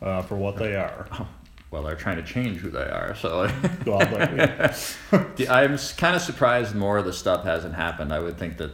uh, 0.02 0.21
for 0.24 0.36
what 0.36 0.58
they 0.58 0.76
are. 0.76 1.08
well, 1.71 1.84
they're 1.84 1.95
trying 1.95 2.17
to 2.17 2.24
change 2.24 2.58
who 2.60 2.69
they 2.69 2.84
are. 2.84 3.15
So. 3.15 3.50
Well, 3.86 4.00
they- 4.00 5.48
I'm 5.50 5.78
kind 5.98 6.15
of 6.15 6.21
surprised 6.21 6.76
more 6.76 6.98
of 6.98 7.06
the 7.06 7.13
stuff 7.13 7.43
hasn't 7.43 7.76
happened. 7.76 8.12
I 8.13 8.19
would 8.19 8.38
think 8.38 8.58
that 8.58 8.71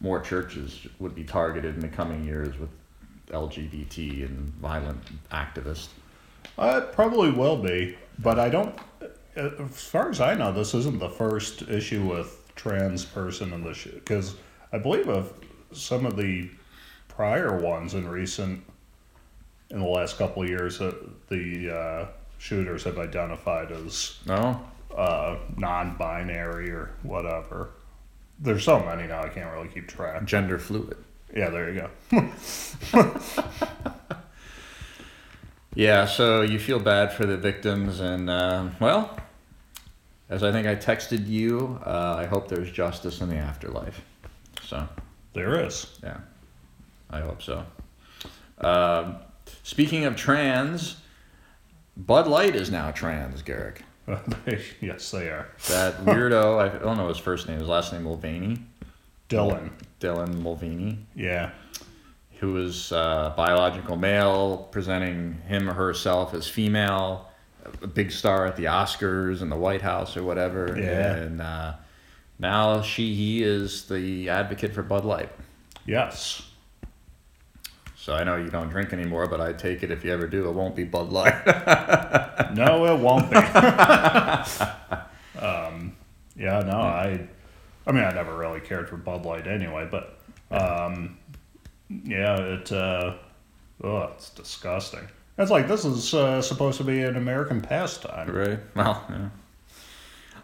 more 0.00 0.20
churches 0.20 0.86
would 0.98 1.14
be 1.14 1.24
targeted 1.24 1.74
in 1.74 1.80
the 1.80 1.88
coming 1.88 2.24
years 2.24 2.58
with 2.58 2.68
LGBT 3.28 4.26
and 4.26 4.52
violent 4.54 5.00
activists. 5.30 5.88
Uh, 6.58 6.82
it 6.84 6.92
probably 6.92 7.30
will 7.30 7.56
be, 7.56 7.96
but 8.18 8.38
I 8.38 8.48
don't. 8.48 8.76
uh, 9.36 9.50
As 9.58 9.80
far 9.84 10.10
as 10.10 10.20
I 10.20 10.34
know, 10.34 10.52
this 10.52 10.74
isn't 10.74 10.98
the 10.98 11.08
first 11.08 11.62
issue 11.62 12.02
with 12.06 12.45
trans 12.56 13.04
person 13.04 13.52
in 13.52 13.62
the 13.62 13.90
because 13.94 14.34
I 14.72 14.78
believe 14.78 15.08
of 15.08 15.32
some 15.72 16.04
of 16.06 16.16
the 16.16 16.50
prior 17.08 17.58
ones 17.58 17.94
in 17.94 18.08
recent, 18.08 18.64
in 19.70 19.78
the 19.78 19.86
last 19.86 20.18
couple 20.18 20.42
of 20.42 20.48
years, 20.48 20.78
that 20.78 21.28
the 21.28 21.74
uh, 21.74 22.06
shooters 22.38 22.84
have 22.84 22.98
identified 22.98 23.70
as 23.70 24.18
No, 24.26 24.60
uh, 24.94 25.36
non-binary 25.56 26.70
or 26.70 26.90
whatever. 27.02 27.70
There's 28.38 28.64
so 28.64 28.80
many 28.80 29.06
now 29.06 29.22
I 29.22 29.28
can't 29.28 29.52
really 29.52 29.68
keep 29.68 29.88
track. 29.88 30.24
gender 30.24 30.58
fluid. 30.58 30.98
Yeah, 31.34 31.50
there 31.50 31.70
you 31.72 31.88
go. 32.12 32.30
Yeah, 35.76 36.06
so 36.06 36.40
you 36.40 36.58
feel 36.58 36.78
bad 36.80 37.12
for 37.12 37.26
the 37.26 37.36
victims, 37.36 38.00
and 38.00 38.30
uh, 38.30 38.68
well, 38.80 39.20
as 40.28 40.42
I 40.42 40.52
think 40.52 40.66
I 40.66 40.74
texted 40.76 41.26
you, 41.28 41.80
uh, 41.84 42.16
I 42.18 42.26
hope 42.26 42.48
there's 42.48 42.70
justice 42.70 43.20
in 43.20 43.28
the 43.28 43.36
afterlife. 43.36 44.00
So. 44.62 44.88
There 45.32 45.64
is. 45.66 45.98
Yeah, 46.02 46.18
I 47.10 47.20
hope 47.20 47.42
so. 47.42 47.64
Um, 48.58 49.16
speaking 49.62 50.04
of 50.06 50.16
trans, 50.16 50.96
Bud 51.96 52.26
Light 52.26 52.56
is 52.56 52.70
now 52.70 52.90
trans, 52.90 53.42
Garrick. 53.42 53.82
yes, 54.80 55.10
they 55.10 55.28
are. 55.28 55.48
That 55.68 55.98
weirdo, 56.06 56.58
I 56.58 56.78
don't 56.78 56.96
know 56.96 57.08
his 57.08 57.18
first 57.18 57.48
name, 57.48 57.58
his 57.58 57.68
last 57.68 57.92
name 57.92 58.04
Mulvaney, 58.04 58.58
Dylan. 59.28 59.70
Dylan 60.00 60.36
Mulvaney, 60.40 60.98
Yeah. 61.14 61.50
who 62.40 62.56
is 62.56 62.92
uh, 62.92 63.34
biological 63.36 63.96
male, 63.96 64.68
presenting 64.70 65.34
him 65.48 65.68
or 65.68 65.74
herself 65.74 66.32
as 66.34 66.48
female, 66.48 67.28
a 67.82 67.86
big 67.86 68.10
star 68.10 68.46
at 68.46 68.56
the 68.56 68.64
Oscars 68.64 69.42
and 69.42 69.50
the 69.50 69.56
White 69.56 69.82
House 69.82 70.16
or 70.16 70.22
whatever. 70.22 70.76
Yeah. 70.78 71.14
And 71.14 71.40
uh, 71.40 71.74
now 72.38 72.82
she, 72.82 73.14
he 73.14 73.42
is 73.42 73.88
the 73.88 74.28
advocate 74.28 74.74
for 74.74 74.82
Bud 74.82 75.04
Light. 75.04 75.30
Yes. 75.86 76.42
So 77.96 78.14
I 78.14 78.24
know 78.24 78.36
you 78.36 78.50
don't 78.50 78.68
drink 78.68 78.92
anymore, 78.92 79.26
but 79.26 79.40
I 79.40 79.52
take 79.52 79.82
it 79.82 79.90
if 79.90 80.04
you 80.04 80.12
ever 80.12 80.28
do, 80.28 80.48
it 80.48 80.52
won't 80.52 80.76
be 80.76 80.84
Bud 80.84 81.10
Light. 81.10 81.34
No, 82.54 82.86
it 82.86 83.00
won't 83.00 83.30
be. 83.30 83.36
um, 85.38 85.96
yeah, 86.36 86.60
no, 86.60 86.78
I, 86.78 87.26
I 87.86 87.92
mean, 87.92 88.04
I 88.04 88.12
never 88.12 88.36
really 88.36 88.60
cared 88.60 88.88
for 88.88 88.96
Bud 88.96 89.26
Light 89.26 89.46
anyway, 89.46 89.86
but, 89.90 90.18
um, 90.50 91.18
yeah, 91.88 92.38
it, 92.38 92.72
uh, 92.72 93.14
oh, 93.82 93.98
it's 94.14 94.30
disgusting. 94.30 95.08
It's 95.38 95.50
like 95.50 95.68
this 95.68 95.84
is 95.84 96.14
uh, 96.14 96.40
supposed 96.40 96.78
to 96.78 96.84
be 96.84 97.02
an 97.02 97.16
American 97.16 97.60
pastime. 97.60 98.30
Right. 98.30 98.58
Well, 98.74 99.04
yeah. 99.10 99.28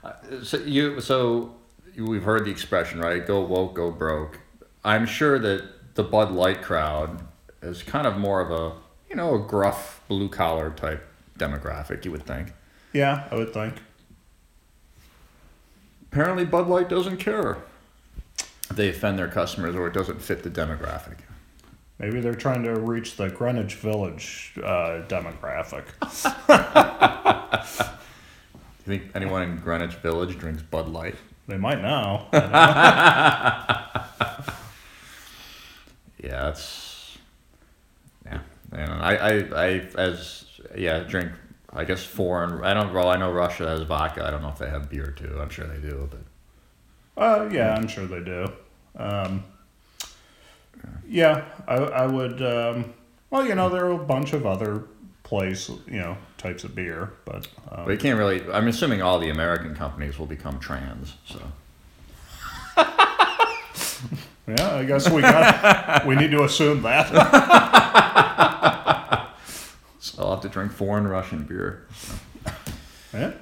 Uh, 0.05 0.45
So 0.45 0.59
you, 0.59 1.01
so 1.01 1.55
we've 1.97 2.23
heard 2.25 2.45
the 2.45 2.51
expression, 2.51 3.01
right? 3.01 3.27
Go 3.27 3.41
woke, 3.43 3.75
go 3.75 3.91
broke. 3.91 4.39
I'm 4.85 5.07
sure 5.07 5.39
that 5.39 5.95
the 5.95 6.03
Bud 6.03 6.31
Light 6.33 6.63
crowd 6.63 7.23
is 7.63 7.83
kind 7.83 8.07
of 8.07 8.19
more 8.19 8.41
of 8.41 8.51
a, 8.51 8.73
you 9.09 9.17
know, 9.17 9.35
a 9.35 9.39
gruff 9.39 10.03
blue 10.09 10.29
collar 10.29 10.71
type 10.71 11.07
demographic. 11.39 12.05
You 12.05 12.13
would 12.13 12.27
think. 12.27 12.53
Yeah, 12.93 13.27
I 13.31 13.37
would 13.37 13.55
think. 13.55 13.75
Apparently, 16.11 16.45
Bud 16.45 16.67
Light 16.67 16.91
doesn't 16.91 17.17
care 17.17 17.57
if 18.39 18.77
they 18.77 18.91
offend 18.91 19.19
their 19.19 19.29
customers 19.29 19.75
or 19.75 19.87
it 19.87 19.95
doesn't 19.95 20.21
fit 20.21 20.43
the 20.43 20.51
demographic. 20.51 21.17
Maybe 22.03 22.21
they're 22.21 22.35
trying 22.35 22.65
to 22.65 22.75
reach 22.75 23.17
the 23.17 23.31
Greenwich 23.31 23.77
Village 23.77 24.55
uh, 24.59 25.03
demographic. 25.07 25.85
Do 26.03 27.93
you 28.93 28.99
think 28.99 29.13
anyone 29.15 29.43
in 29.45 29.57
Greenwich 29.59 29.95
Village 29.95 30.37
drinks 30.37 30.63
Bud 30.63 30.89
Light? 30.89 31.15
They 31.47 31.57
might 31.57 31.81
now. 31.81 32.27
Yeah, 36.23 36.45
that's 36.45 37.19
yeah. 38.25 38.39
And 38.71 38.93
I, 38.93 39.15
I, 39.17 39.31
I 39.65 39.67
as 39.99 40.45
yeah, 40.77 41.01
drink. 41.01 41.33
I 41.75 41.85
guess 41.85 42.05
foreign. 42.05 42.63
I 42.63 42.75
don't. 42.75 42.93
Well, 42.95 43.09
I 43.09 43.17
know 43.17 43.33
Russia 43.33 43.67
has 43.67 43.81
vodka. 43.81 44.25
I 44.25 44.31
don't 44.31 44.41
know 44.43 44.51
if 44.51 44.59
they 44.59 44.69
have 44.71 44.89
beer 44.89 45.11
too. 45.11 45.37
I'm 45.41 45.49
sure 45.51 45.67
they 45.67 45.81
do, 45.81 46.09
but 46.11 46.21
Uh, 47.21 47.49
yeah, 47.51 47.75
I'm 47.75 47.89
sure 47.89 48.07
they 48.07 48.21
do. 48.21 48.47
Um, 48.97 49.43
yeah, 51.07 51.45
I, 51.69 51.75
I 51.77 52.07
would. 52.07 52.43
Um, 52.43 52.95
well, 53.31 53.47
you 53.47 53.55
know, 53.55 53.69
there 53.69 53.87
are 53.87 53.93
a 53.93 53.99
bunch 53.99 54.33
of 54.33 54.47
other 54.47 54.85
place, 55.23 55.69
you 55.87 55.99
know, 55.99 56.17
types 56.39 56.65
of 56.65 56.75
beer, 56.75 57.13
but 57.25 57.47
um, 57.71 57.85
but 57.85 57.93
you 57.93 57.99
can't 57.99 58.19
really. 58.19 58.43
I'm 58.51 58.69
assuming 58.69 59.03
all 59.03 59.19
the 59.19 59.31
American 59.31 59.75
companies 59.75 60.19
will 60.19 60.27
become 60.27 60.59
trans. 60.59 61.15
So 61.27 61.41
yeah, 64.47 64.75
I 64.75 64.85
guess 64.85 65.11
we 65.11 65.23
got 65.23 66.07
we 66.07 66.17
need 66.17 66.31
to 66.31 66.45
assume 66.45 66.83
that. 66.83 67.09
so 70.01 70.23
I'll 70.23 70.31
have 70.33 70.41
to 70.41 70.49
drink 70.49 70.73
foreign 70.73 71.07
Russian 71.07 71.45
beer. 71.45 71.87
yeah. 73.15 73.33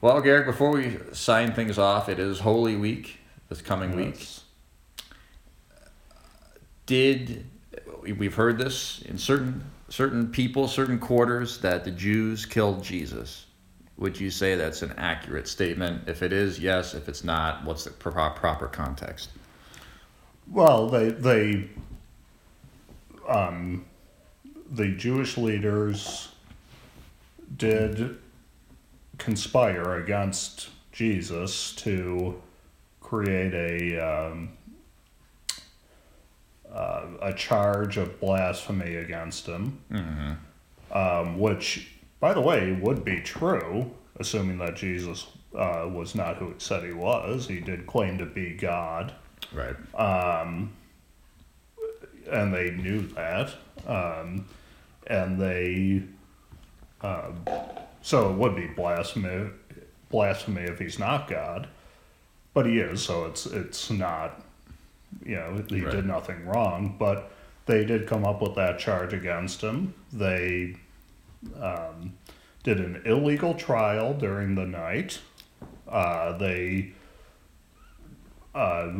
Well, 0.00 0.20
Garrick, 0.20 0.46
before 0.46 0.72
we 0.72 0.98
sign 1.12 1.52
things 1.52 1.78
off, 1.78 2.08
it 2.08 2.18
is 2.18 2.40
Holy 2.40 2.74
Week 2.74 3.18
this 3.48 3.62
coming 3.62 3.94
week. 3.94 4.26
Did 6.92 7.46
we've 8.02 8.34
heard 8.34 8.58
this 8.58 9.00
in 9.08 9.16
certain 9.16 9.64
certain 9.88 10.28
people, 10.28 10.68
certain 10.68 10.98
quarters 10.98 11.56
that 11.60 11.84
the 11.84 11.90
Jews 11.90 12.44
killed 12.44 12.84
Jesus? 12.84 13.46
Would 13.96 14.20
you 14.20 14.30
say 14.30 14.56
that's 14.56 14.82
an 14.82 14.92
accurate 14.98 15.48
statement? 15.48 16.06
If 16.06 16.22
it 16.22 16.34
is, 16.34 16.58
yes. 16.58 16.92
If 16.92 17.08
it's 17.08 17.24
not, 17.24 17.64
what's 17.64 17.84
the 17.84 17.92
pro- 17.92 18.28
proper 18.32 18.66
context? 18.66 19.30
Well, 20.50 20.90
they 20.90 21.08
they 21.08 21.70
um, 23.26 23.86
the 24.70 24.88
Jewish 24.88 25.38
leaders 25.38 26.28
did 27.56 28.18
conspire 29.16 29.94
against 29.94 30.68
Jesus 30.92 31.72
to 31.76 32.42
create 33.00 33.54
a 33.54 33.98
um, 33.98 34.50
uh, 36.72 37.06
a 37.20 37.32
charge 37.32 37.96
of 37.96 38.18
blasphemy 38.20 38.96
against 38.96 39.46
him, 39.46 39.78
um, 40.90 41.38
which, 41.38 41.90
by 42.20 42.32
the 42.32 42.40
way, 42.40 42.72
would 42.72 43.04
be 43.04 43.20
true, 43.20 43.90
assuming 44.16 44.58
that 44.58 44.76
Jesus 44.76 45.26
uh, 45.54 45.88
was 45.92 46.14
not 46.14 46.36
who 46.36 46.48
he 46.48 46.54
said 46.58 46.82
he 46.84 46.92
was. 46.92 47.46
He 47.46 47.60
did 47.60 47.86
claim 47.86 48.18
to 48.18 48.26
be 48.26 48.54
God 48.54 49.12
Right. 49.52 49.76
Um, 49.94 50.72
and 52.30 52.54
they 52.54 52.70
knew 52.70 53.06
that, 53.08 53.52
um, 53.86 54.46
and 55.06 55.40
they, 55.40 56.02
um, 57.02 57.44
so 58.00 58.30
it 58.30 58.36
would 58.36 58.56
be 58.56 58.68
blasphemy, 58.68 59.50
blasphemy 60.10 60.62
if 60.62 60.78
he's 60.78 60.98
not 60.98 61.28
God, 61.28 61.68
but 62.54 62.66
he 62.66 62.78
is, 62.78 63.02
so 63.02 63.26
it's 63.26 63.46
it's 63.46 63.90
not, 63.90 64.40
you 65.24 65.36
know, 65.36 65.62
he 65.68 65.82
Right. 65.82 65.92
did 65.94 66.06
nothing 66.06 66.46
wrong, 66.46 66.96
but 66.98 67.32
they 67.66 67.84
did 67.84 68.06
come 68.06 68.24
up 68.24 68.42
with 68.42 68.54
that 68.56 68.78
charge 68.78 69.12
against 69.12 69.60
him. 69.60 69.94
They 70.12 70.76
um, 71.60 72.14
did 72.62 72.78
an 72.80 73.02
illegal 73.04 73.54
trial 73.54 74.14
during 74.14 74.54
the 74.54 74.66
night. 74.66 75.20
Uh, 75.88 76.36
they 76.38 76.92
uh, 78.54 78.90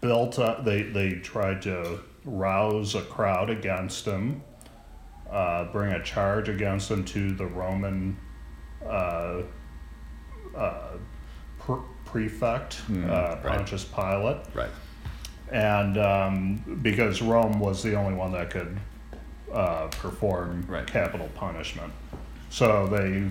built 0.00 0.38
up, 0.38 0.64
they, 0.64 0.82
they 0.82 1.12
tried 1.14 1.62
to 1.62 2.00
rouse 2.24 2.94
a 2.94 3.02
crowd 3.02 3.50
against 3.50 4.04
him, 4.04 4.42
uh, 5.30 5.64
bring 5.72 5.92
a 5.92 6.02
charge 6.02 6.48
against 6.48 6.90
him 6.90 7.04
to 7.04 7.32
the 7.32 7.46
Roman 7.46 8.16
uh, 8.84 9.42
uh, 10.56 10.88
pre- 11.58 11.76
prefect, 12.04 12.80
uh, 12.90 12.92
right. 12.94 13.42
Pontius 13.44 13.84
Pilate. 13.84 14.38
Right. 14.54 14.70
And 15.50 15.98
um, 15.98 16.78
because 16.82 17.20
Rome 17.20 17.58
was 17.58 17.82
the 17.82 17.94
only 17.94 18.14
one 18.14 18.32
that 18.32 18.50
could 18.50 18.78
uh, 19.52 19.88
perform 19.88 20.64
Right. 20.68 20.86
capital 20.86 21.28
punishment. 21.34 21.92
So 22.50 22.86
they 22.86 23.28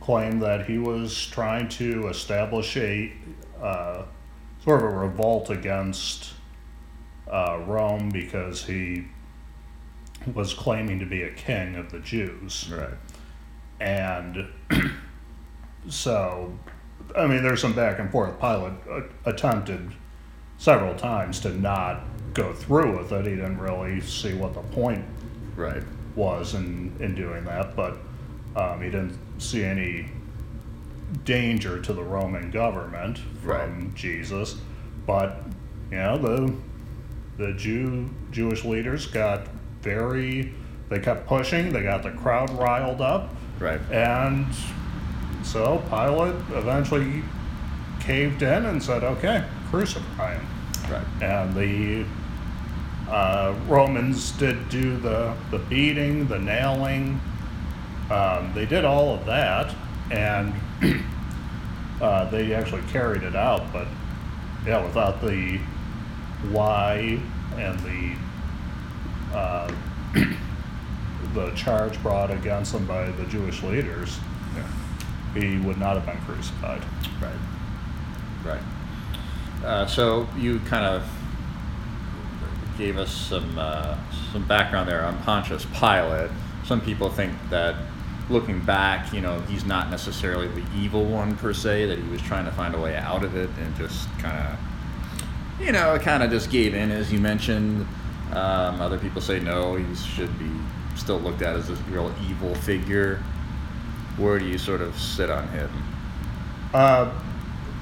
claimed 0.00 0.42
that 0.42 0.66
he 0.66 0.78
was 0.78 1.26
trying 1.26 1.68
to 1.68 2.08
establish 2.08 2.76
a 2.76 3.12
uh, 3.62 4.02
sort 4.64 4.82
of 4.82 4.92
a 4.92 4.96
revolt 4.96 5.50
against 5.50 6.32
uh, 7.30 7.62
Rome 7.66 8.10
because 8.10 8.64
he 8.64 9.06
was 10.34 10.52
claiming 10.54 10.98
to 10.98 11.06
be 11.06 11.22
a 11.22 11.30
king 11.32 11.76
of 11.76 11.90
the 11.90 12.00
Jews. 12.00 12.70
Right. 12.70 12.94
And 13.80 14.48
so, 15.88 16.52
I 17.16 17.26
mean, 17.26 17.42
there's 17.42 17.60
some 17.60 17.74
back 17.74 17.98
and 17.98 18.10
forth. 18.10 18.38
Pilate 18.40 18.72
uh, 18.90 19.00
attempted 19.24 19.92
several 20.58 20.94
times 20.94 21.40
to 21.40 21.50
not 21.50 22.02
go 22.32 22.52
through 22.52 22.96
with 22.98 23.12
it. 23.12 23.26
He 23.26 23.36
didn't 23.36 23.58
really 23.58 24.00
see 24.00 24.34
what 24.34 24.54
the 24.54 24.60
point 24.60 25.04
Right. 25.56 25.82
was 26.16 26.54
in, 26.54 26.94
in 27.00 27.14
doing 27.14 27.44
that, 27.44 27.76
but 27.76 27.96
um, 28.56 28.80
he 28.82 28.90
didn't 28.90 29.18
see 29.38 29.62
any 29.64 30.06
danger 31.24 31.80
to 31.80 31.92
the 31.92 32.02
Roman 32.02 32.50
government 32.50 33.18
from 33.42 33.50
Right. 33.50 33.94
Jesus. 33.94 34.56
But 35.06 35.42
you 35.90 35.98
know 35.98 36.18
the 36.18 36.54
the 37.36 37.52
Jew 37.52 38.08
Jewish 38.30 38.64
leaders 38.64 39.06
got 39.06 39.46
very 39.82 40.52
they 40.88 40.98
kept 40.98 41.26
pushing. 41.26 41.72
They 41.72 41.82
got 41.82 42.02
the 42.02 42.10
crowd 42.12 42.50
riled 42.50 43.00
up, 43.00 43.34
Right. 43.58 43.80
and 43.90 44.46
so 45.42 45.82
Pilate 45.90 46.34
eventually 46.52 47.22
caved 48.00 48.42
in 48.42 48.64
and 48.66 48.82
said, 48.82 49.02
"Okay, 49.04 49.44
crucify 49.70 50.34
him." 50.34 50.46
Right. 50.90 51.06
and 51.22 51.54
the 51.54 52.04
uh, 53.10 53.54
Romans 53.68 54.32
did 54.32 54.68
do 54.68 54.96
the, 54.98 55.34
the 55.50 55.58
beating, 55.58 56.26
the 56.26 56.38
nailing. 56.38 57.20
Um, 58.10 58.52
they 58.54 58.66
did 58.66 58.84
all 58.84 59.14
of 59.14 59.24
that, 59.24 59.74
and 60.10 60.52
uh, 62.02 62.28
they 62.30 62.52
actually 62.52 62.82
carried 62.90 63.22
it 63.22 63.34
out. 63.34 63.72
But 63.72 63.86
yeah, 64.66 64.84
without 64.84 65.22
the 65.22 65.58
why 66.50 67.18
and 67.56 67.78
the 67.80 69.36
uh, 69.36 69.72
the 71.34 71.50
charge 71.52 72.00
brought 72.02 72.30
against 72.30 72.74
him 72.74 72.86
by 72.86 73.10
the 73.10 73.24
Jewish 73.26 73.62
leaders, 73.62 74.18
Yeah. 74.54 74.68
he 75.40 75.56
would 75.58 75.78
not 75.78 75.96
have 75.96 76.04
been 76.06 76.20
crucified. 76.26 76.82
Right. 77.22 77.32
Right. 78.44 78.62
Uh, 79.64 79.86
so 79.86 80.28
you 80.36 80.60
kind 80.60 80.84
of 80.84 81.08
gave 82.76 82.98
us 82.98 83.12
some 83.12 83.58
uh, 83.58 83.96
some 84.32 84.46
background 84.46 84.88
there 84.88 85.04
on 85.04 85.16
Pontius 85.22 85.66
Pilate. 85.78 86.30
Some 86.64 86.80
people 86.80 87.08
think 87.08 87.32
that 87.50 87.76
looking 88.28 88.60
back, 88.60 89.12
you 89.12 89.20
know, 89.20 89.40
he's 89.42 89.64
not 89.64 89.90
necessarily 89.90 90.48
the 90.48 90.64
evil 90.76 91.04
one 91.04 91.36
per 91.36 91.52
se. 91.52 91.86
That 91.86 91.98
he 91.98 92.08
was 92.08 92.22
trying 92.22 92.44
to 92.44 92.52
find 92.52 92.74
a 92.74 92.78
way 92.78 92.96
out 92.96 93.24
of 93.24 93.36
it 93.36 93.50
and 93.58 93.74
just 93.76 94.08
kind 94.18 94.36
of, 94.38 94.58
you 95.60 95.72
know, 95.72 95.98
kind 95.98 96.22
of 96.22 96.30
just 96.30 96.50
gave 96.50 96.74
in, 96.74 96.90
as 96.90 97.12
you 97.12 97.18
mentioned. 97.18 97.86
Um, 98.32 98.80
other 98.80 98.98
people 98.98 99.20
say 99.20 99.40
no, 99.40 99.76
he 99.76 99.94
should 99.94 100.38
be 100.38 100.50
still 100.96 101.18
looked 101.18 101.42
at 101.42 101.56
as 101.56 101.70
a 101.70 101.74
real 101.90 102.12
evil 102.28 102.54
figure. 102.54 103.22
Where 104.16 104.38
do 104.38 104.46
you 104.46 104.58
sort 104.58 104.80
of 104.80 104.98
sit 104.98 105.30
on 105.30 105.48
him? 105.48 105.70
Uh, 106.72 107.12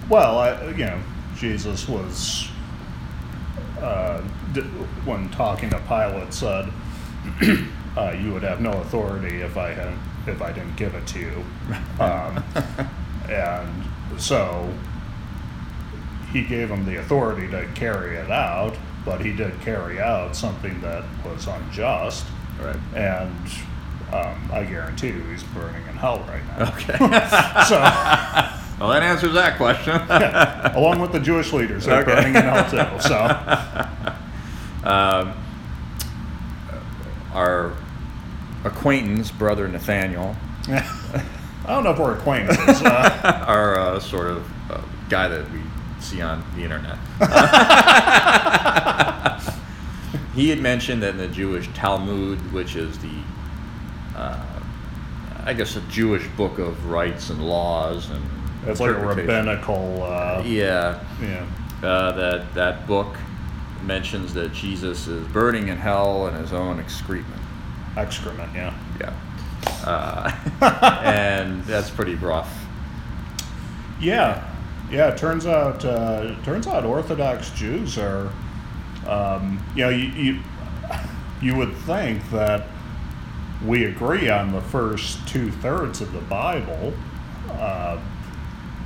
well, 0.09 0.39
I, 0.39 0.69
you 0.71 0.85
know, 0.85 1.01
Jesus 1.43 1.89
was, 1.89 2.49
uh, 3.81 4.21
when 5.05 5.29
talking 5.31 5.71
to 5.71 5.79
Pilate, 5.89 6.33
said, 6.33 6.73
uh, 7.97 8.15
"You 8.17 8.33
would 8.33 8.45
have 8.45 8.61
no 8.61 8.71
authority 8.71 9.41
if 9.43 9.57
I 9.57 9.71
had 9.73 9.93
if 10.29 10.41
I 10.41 10.53
didn't 10.53 10.77
give 10.77 10.95
it 10.95 11.05
to 11.09 11.19
you," 11.19 11.45
um, 12.01 12.45
and 13.29 13.83
so 14.19 14.73
he 16.33 16.43
gave 16.45 16.71
him 16.71 16.85
the 16.87 17.01
authority 17.01 17.49
to 17.51 17.67
carry 17.75 18.15
it 18.19 18.31
out. 18.31 18.77
But 19.05 19.21
he 19.25 19.33
did 19.35 19.61
carry 19.63 20.01
out 20.01 20.37
something 20.37 20.81
that 20.83 21.03
was 21.25 21.49
unjust, 21.49 22.25
Right. 22.61 22.77
and 22.95 23.35
um, 24.13 24.49
I 24.53 24.63
guarantee 24.63 25.09
you 25.09 25.25
he's 25.25 25.43
burning 25.43 25.83
in 25.89 25.97
hell 25.97 26.21
right 26.29 26.47
now. 26.57 26.73
Okay. 26.73 26.99
so. 28.53 28.59
Well, 28.83 28.91
that 28.91 29.05
answers 29.05 29.35
that 29.35 29.59
question. 29.59 29.93
Along 30.77 30.99
with 30.99 31.13
the 31.13 31.21
Jewish 31.21 31.53
leaders 31.53 31.85
that 31.85 32.03
okay. 32.03 32.17
burning 32.17 32.35
in 32.35 32.43
hell 32.43 32.69
too. 32.69 33.01
So, 33.01 33.17
um, 34.91 35.35
uh, 36.69 36.81
our 37.33 37.77
acquaintance, 38.65 39.31
brother 39.31 39.69
Nathaniel. 39.69 40.35
I 40.69 41.23
don't 41.69 41.85
know 41.85 41.93
if 41.93 41.99
we're 42.01 42.19
acquaintances. 42.19 42.83
Uh, 42.83 43.45
our 43.47 43.79
uh, 43.79 44.01
sort 44.01 44.27
of 44.27 44.73
uh, 44.73 44.83
guy 45.09 45.29
that 45.29 45.49
we 45.53 45.61
see 46.01 46.21
on 46.21 46.45
the 46.57 46.65
internet. 46.65 46.99
he 50.35 50.49
had 50.49 50.59
mentioned 50.59 51.05
that 51.05 51.11
in 51.11 51.19
the 51.19 51.29
Jewish 51.29 51.73
Talmud, 51.73 52.53
which 52.53 52.75
is 52.75 52.99
the 52.99 53.15
uh, 54.17 54.45
I 55.45 55.53
guess 55.53 55.77
a 55.77 55.83
Jewish 55.83 56.27
book 56.31 56.59
of 56.59 56.91
rights 56.91 57.31
and 57.31 57.47
laws 57.47 58.11
and 58.11 58.42
it's 58.67 58.81
like 58.81 58.91
a 58.91 58.95
rabbinical. 59.07 60.03
Uh, 60.03 60.43
Yeah, 60.45 61.03
yeah. 61.21 61.47
uh, 61.83 62.13
that 62.13 62.55
that 62.55 62.87
book 62.87 63.17
mentions 63.83 64.33
that 64.35 64.53
Jesus 64.53 65.07
is 65.09 65.27
burning 65.29 65.69
in 65.69 65.77
hell 65.77 66.29
in 66.29 66.35
his 66.35 66.53
own 66.53 66.79
excrement. 66.79 67.27
Excrement. 67.97 68.53
Yeah. 68.55 68.73
Yeah, 69.01 69.13
uh, 69.85 70.31
and 71.05 71.65
that's 71.65 71.91
pretty 71.91 72.15
rough. 72.15 72.65
Yeah, 74.01 74.49
yeah. 74.91 75.09
It 75.09 75.19
turns 75.19 75.47
out, 75.47 75.85
uh, 75.85 76.35
it 76.39 76.45
turns 76.45 76.67
out 76.67 76.85
Orthodox 76.85 77.51
Jews 77.51 77.99
are, 77.99 78.31
um, 79.07 79.65
you 79.75 79.85
know, 79.85 79.91
you, 79.91 80.09
you 80.11 80.41
you 81.43 81.57
would 81.57 81.75
think 81.79 82.29
that 82.31 82.67
we 83.65 83.85
agree 83.85 84.29
on 84.29 84.53
the 84.53 84.61
first 84.61 85.27
two 85.29 85.51
thirds 85.51 86.01
of 86.01 86.13
the 86.13 86.21
Bible, 86.21 86.93
uh, 87.51 87.99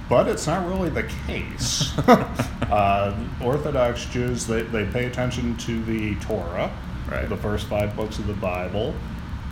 but 0.09 0.29
it's 0.29 0.47
not 0.47 0.67
really 0.67 0.89
the 0.91 1.05
case. 1.27 1.97
uh, 2.09 3.17
Orthodox 3.43 4.05
Jews 4.07 4.47
they, 4.47 4.63
they 4.63 4.85
pay 4.87 5.07
attention 5.07 5.57
to 5.59 5.83
the 5.85 6.15
Torah, 6.17 6.71
Right. 7.11 7.29
the 7.29 7.37
first 7.37 7.67
five 7.69 7.95
books 7.95 8.19
of 8.19 8.27
the 8.27 8.35
Bible, 8.35 8.95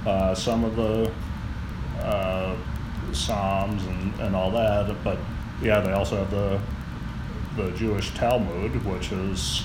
uh, 0.06 0.34
some 0.34 0.64
of 0.64 0.74
the 0.76 1.10
uh, 2.00 2.56
Psalms 3.12 3.84
and, 3.86 4.14
and 4.20 4.34
all 4.36 4.50
that. 4.50 4.94
But 5.04 5.18
yeah, 5.62 5.80
they 5.80 5.92
also 5.92 6.16
have 6.16 6.30
the 6.30 6.60
the 7.56 7.70
Jewish 7.76 8.12
Talmud, 8.14 8.84
which 8.84 9.12
is 9.12 9.62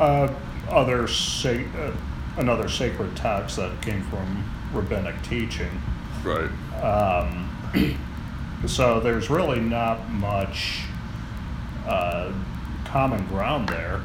uh, 0.00 0.32
other 0.68 1.06
sa- 1.06 1.50
uh, 1.50 1.92
another 2.36 2.68
sacred 2.68 3.14
text 3.16 3.56
that 3.56 3.80
came 3.82 4.02
from 4.02 4.44
rabbinic 4.72 5.22
teaching. 5.22 5.70
Right. 6.24 6.50
Um, 6.82 7.48
so 8.64 9.00
there's 9.00 9.28
really 9.28 9.60
not 9.60 10.08
much 10.10 10.82
uh, 11.86 12.32
common 12.84 13.26
ground 13.26 13.68
there. 13.68 14.00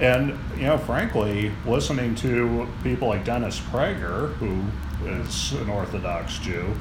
And, 0.00 0.38
you 0.56 0.62
know, 0.62 0.78
frankly, 0.78 1.52
listening 1.66 2.14
to 2.16 2.66
people 2.82 3.08
like 3.08 3.24
Dennis 3.24 3.60
Prager, 3.60 4.34
who 4.34 4.62
is 5.06 5.52
an 5.52 5.68
Orthodox 5.68 6.38
Jew, 6.38 6.74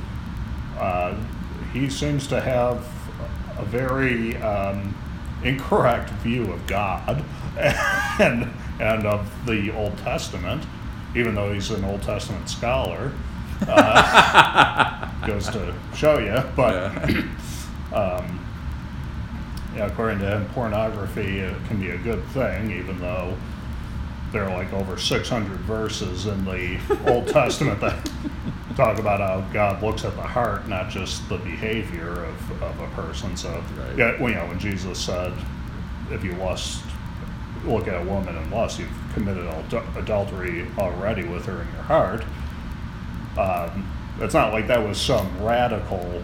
uh, 0.78 1.16
he 1.74 1.90
seems 1.90 2.28
to 2.28 2.42
have 2.42 2.88
a 3.58 3.66
very 3.66 4.38
um, 4.38 4.96
incorrect 5.44 6.10
view 6.22 6.52
of 6.52 6.66
God 6.68 7.24
and, 7.58 8.52
and 8.80 9.06
of 9.06 9.30
the 9.46 9.72
Old 9.72 9.98
Testament, 10.00 10.66
even 11.16 11.36
though 11.36 11.54
he's 11.54 11.70
an 11.70 11.84
Old 11.84 12.02
Testament 12.02 12.50
scholar. 12.50 13.12
Uh, 13.68 15.10
goes 15.26 15.48
to 15.50 15.74
show 15.96 16.20
you. 16.20 16.42
But 16.56 16.74
Yeah. 17.10 17.22
um, 17.94 18.40
yeah, 19.76 19.86
according 19.86 20.20
to 20.20 20.26
him, 20.30 20.46
pornography 20.50 21.44
uh, 21.44 21.54
can 21.68 21.80
be 21.80 21.92
a 21.92 21.98
good 21.98 22.24
thing, 22.28 22.72
even 22.72 23.00
though 23.00 23.38
there 24.32 24.44
are 24.44 24.58
like 24.58 24.72
over 24.74 24.98
600 24.98 25.58
verses 25.62 26.26
in 26.26 26.44
the 26.46 26.80
Old 27.10 27.28
Testament 27.30 27.80
that 27.82 28.10
talk 28.76 28.98
about 29.00 29.20
how 29.20 29.42
God 29.54 29.82
looks 29.82 30.04
at 30.06 30.16
the 30.16 30.22
heart, 30.22 30.68
not 30.68 30.90
just 30.90 31.28
the 31.30 31.38
behavior 31.38 32.12
of, 32.26 32.62
of 32.64 32.80
a 32.80 32.88
person. 32.90 33.36
So, 33.38 33.64
Right. 33.78 33.98
yeah, 33.98 34.22
well, 34.22 34.30
you 34.30 34.36
know, 34.36 34.46
when 34.48 34.60
Jesus 34.60 35.00
said, 35.00 35.34
if 36.10 36.24
you 36.24 36.34
lust, 36.34 36.84
look 37.66 37.88
at 37.88 38.02
a 38.02 38.06
woman 38.06 38.36
and 38.36 38.52
lust, 38.52 38.80
you've 38.80 38.90
committed 39.14 39.46
adultery 39.96 40.66
already 40.78 41.24
with 41.26 41.46
her 41.46 41.62
in 41.62 41.68
your 41.74 41.84
heart. 41.84 42.24
Um, 43.38 43.90
it's 44.22 44.34
not 44.34 44.54
like 44.54 44.68
that 44.68 44.86
was 44.86 45.00
some 45.00 45.28
radical 45.44 46.22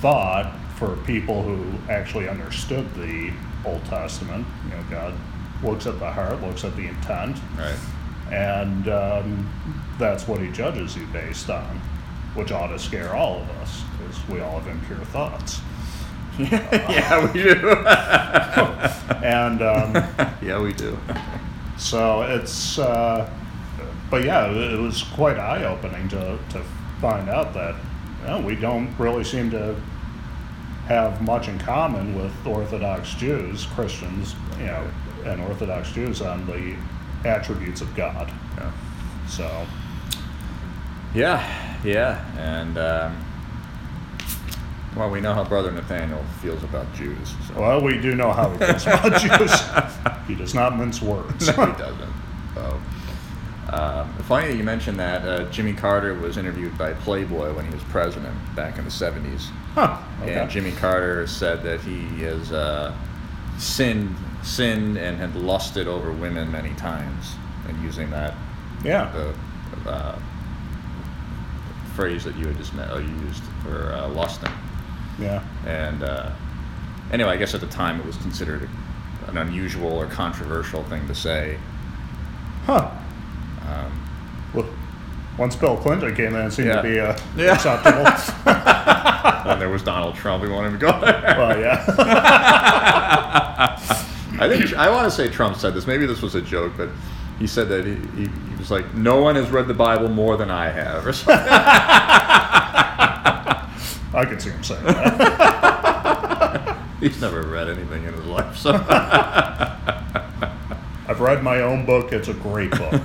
thought 0.00 0.54
for 0.76 0.96
people 0.98 1.42
who 1.42 1.64
actually 1.90 2.28
understood 2.28 2.92
the 2.94 3.32
Old 3.64 3.84
Testament. 3.86 4.46
You 4.64 4.70
know, 4.76 4.82
God 4.90 5.14
looks 5.62 5.86
at 5.86 5.98
the 5.98 6.10
heart, 6.10 6.40
looks 6.42 6.64
at 6.64 6.74
the 6.76 6.86
intent, 6.86 7.36
Right. 7.56 7.76
and 8.32 8.88
um, 8.88 9.50
that's 9.98 10.26
what 10.26 10.40
He 10.40 10.50
judges 10.50 10.96
you 10.96 11.06
based 11.12 11.50
on, 11.50 11.80
which 12.34 12.50
ought 12.52 12.68
to 12.68 12.78
scare 12.78 13.14
all 13.14 13.40
of 13.42 13.50
us 13.62 13.82
because 13.98 14.28
we 14.28 14.40
all 14.40 14.58
have 14.60 14.68
impure 14.68 15.04
thoughts. 15.06 15.60
yeah, 16.38 17.26
we 17.32 17.42
do. 17.42 17.76
And 19.22 19.60
um, 19.60 19.92
yeah, 20.42 20.58
we 20.60 20.72
do. 20.72 20.96
So 21.76 22.22
it's, 22.22 22.78
uh, 22.78 23.28
but 24.10 24.24
yeah, 24.24 24.50
it 24.50 24.78
was 24.78 25.02
quite 25.02 25.38
eye 25.38 25.64
opening 25.64 26.08
to, 26.08 26.38
to 26.50 26.62
find 27.00 27.28
out 27.28 27.54
that 27.54 27.76
you 28.22 28.26
know, 28.26 28.40
we 28.40 28.56
don't 28.56 28.94
really 28.98 29.24
seem 29.24 29.50
to 29.52 29.80
have 30.86 31.22
much 31.22 31.48
in 31.48 31.58
common 31.60 32.16
with 32.20 32.32
Orthodox 32.44 33.14
Jews, 33.14 33.64
Christians, 33.66 34.34
you 34.58 34.66
know, 34.66 34.90
and 35.24 35.40
Orthodox 35.42 35.92
Jews 35.92 36.20
on 36.20 36.46
the 36.46 36.76
attributes 37.28 37.80
of 37.80 37.94
God. 37.94 38.32
Yeah. 38.56 38.72
So, 39.28 39.66
Yeah, 41.14 41.78
yeah, 41.84 42.24
and 42.36 42.76
um, 42.76 43.24
well, 44.96 45.10
we 45.10 45.20
know 45.20 45.32
how 45.32 45.44
Brother 45.44 45.70
Nathanael 45.70 46.24
feels 46.42 46.62
about 46.64 46.92
Jews. 46.94 47.34
So. 47.46 47.60
well, 47.60 47.80
we 47.80 48.00
do 48.00 48.14
know 48.16 48.32
how 48.32 48.50
he 48.50 48.58
feels 48.58 48.82
about 48.82 49.20
Jews. 49.20 50.26
He 50.26 50.34
does 50.34 50.54
not 50.54 50.76
mince 50.76 51.00
words. 51.00 51.46
no, 51.46 51.66
he 51.66 51.78
doesn't. 51.78 52.12
So, 52.54 52.80
um, 53.72 54.12
funny 54.24 54.48
that 54.48 54.56
you 54.56 54.64
mentioned 54.64 54.98
that. 54.98 55.22
Uh, 55.26 55.44
Jimmy 55.50 55.72
Carter 55.72 56.14
was 56.14 56.36
interviewed 56.36 56.76
by 56.76 56.92
Playboy 56.92 57.54
when 57.54 57.66
he 57.66 57.72
was 57.72 57.82
president 57.84 58.34
back 58.56 58.78
in 58.78 58.84
the 58.84 58.90
'70s, 58.90 59.48
Huh. 59.74 59.98
Okay. 60.22 60.34
and 60.34 60.50
Jimmy 60.50 60.72
Carter 60.72 61.26
said 61.26 61.62
that 61.62 61.80
he 61.80 62.00
has 62.22 62.50
uh, 62.52 62.94
sinned, 63.58 64.16
sinned, 64.42 64.96
and 64.96 65.18
had 65.18 65.36
lusted 65.36 65.86
over 65.86 66.10
women 66.10 66.50
many 66.50 66.74
times, 66.74 67.34
and 67.68 67.80
using 67.82 68.10
that 68.10 68.34
yeah. 68.84 69.10
the 69.84 69.90
uh, 69.90 70.18
phrase 71.94 72.24
that 72.24 72.36
you 72.36 72.46
had 72.46 72.56
just 72.56 72.74
met, 72.74 72.90
uh, 72.90 72.98
used 72.98 73.42
for 73.62 73.92
uh, 73.92 74.08
lusting. 74.08 74.52
Yeah. 75.18 75.44
And 75.66 76.02
uh, 76.02 76.30
anyway, 77.12 77.30
I 77.30 77.36
guess 77.36 77.54
at 77.54 77.60
the 77.60 77.66
time 77.66 78.00
it 78.00 78.06
was 78.06 78.16
considered 78.16 78.68
an 79.26 79.36
unusual 79.36 79.92
or 79.92 80.06
controversial 80.06 80.82
thing 80.84 81.06
to 81.08 81.14
say. 81.14 81.58
Huh. 82.64 82.90
Well, 84.54 84.66
once 85.38 85.56
Bill 85.56 85.76
Clinton 85.76 86.14
came 86.14 86.34
in, 86.34 86.46
it 86.46 86.50
seemed 86.52 86.68
Yeah. 86.68 86.76
to 86.76 86.82
be 86.82 86.98
uh, 87.00 87.16
Yeah. 87.36 87.54
acceptable. 87.54 88.04
when 89.48 89.58
there 89.58 89.68
was 89.70 89.82
Donald 89.82 90.14
Trump, 90.16 90.42
we 90.42 90.48
wanted 90.50 90.72
to 90.72 90.78
go 90.78 90.90
there. 91.00 91.22
well, 91.38 91.58
yeah. 91.58 91.84
I 94.40 94.48
think 94.48 94.74
I 94.74 94.88
want 94.90 95.04
to 95.04 95.10
say 95.10 95.28
Trump 95.28 95.56
said 95.56 95.74
this. 95.74 95.86
Maybe 95.86 96.06
this 96.06 96.22
was 96.22 96.34
a 96.34 96.40
joke, 96.40 96.72
but 96.76 96.88
he 97.38 97.46
said 97.46 97.68
that 97.68 97.84
he, 97.84 97.94
he, 98.16 98.26
he 98.28 98.56
was 98.58 98.70
like, 98.70 98.94
"No 98.94 99.20
one 99.20 99.34
has 99.36 99.50
read 99.50 99.68
the 99.68 99.74
Bible 99.74 100.08
more 100.08 100.36
than 100.38 100.50
I 100.50 100.70
have," 100.70 101.06
or 101.06 101.12
something. 101.12 101.36
I 104.12 104.24
could 104.26 104.40
see 104.40 104.48
him 104.50 104.62
saying 104.64 104.82
that. 104.84 106.76
He's 107.00 107.20
never 107.20 107.42
read 107.42 107.68
anything 107.68 108.04
in 108.04 108.12
his 108.14 108.24
life, 108.24 108.56
so 108.56 108.72
I've 111.06 111.20
read 111.20 111.42
my 111.42 111.60
own 111.60 111.84
book. 111.86 112.12
It's 112.12 112.28
a 112.28 112.34
great 112.34 112.70
book. 112.70 113.02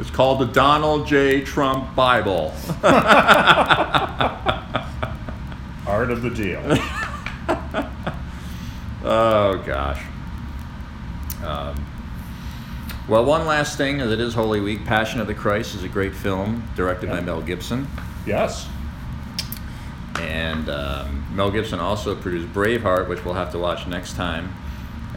It's 0.00 0.10
called 0.10 0.40
the 0.40 0.46
Donald 0.46 1.06
J. 1.06 1.40
Trump 1.42 1.94
Bible. 1.94 2.52
Art 5.86 6.10
of 6.10 6.22
the 6.22 6.30
Deal. 6.30 6.62
Oh 9.04 9.60
gosh. 9.66 10.00
Um, 11.44 11.74
well, 13.08 13.24
one 13.24 13.46
last 13.46 13.76
thing, 13.76 14.00
as 14.00 14.12
it 14.12 14.20
is 14.20 14.32
Holy 14.32 14.60
Week, 14.60 14.84
Passion 14.84 15.20
of 15.20 15.26
the 15.26 15.34
Christ 15.34 15.74
is 15.74 15.82
a 15.82 15.88
great 15.88 16.14
film 16.14 16.62
directed 16.76 17.10
by 17.10 17.20
Mel 17.20 17.42
Gibson, 17.42 17.88
Yes. 18.24 18.68
and 20.20 20.68
um, 20.70 21.26
Mel 21.34 21.50
Gibson 21.50 21.80
also 21.80 22.14
produced 22.14 22.52
Braveheart, 22.54 23.08
which 23.08 23.24
we'll 23.24 23.34
have 23.34 23.50
to 23.50 23.58
watch 23.58 23.88
next 23.88 24.14
time. 24.14 24.54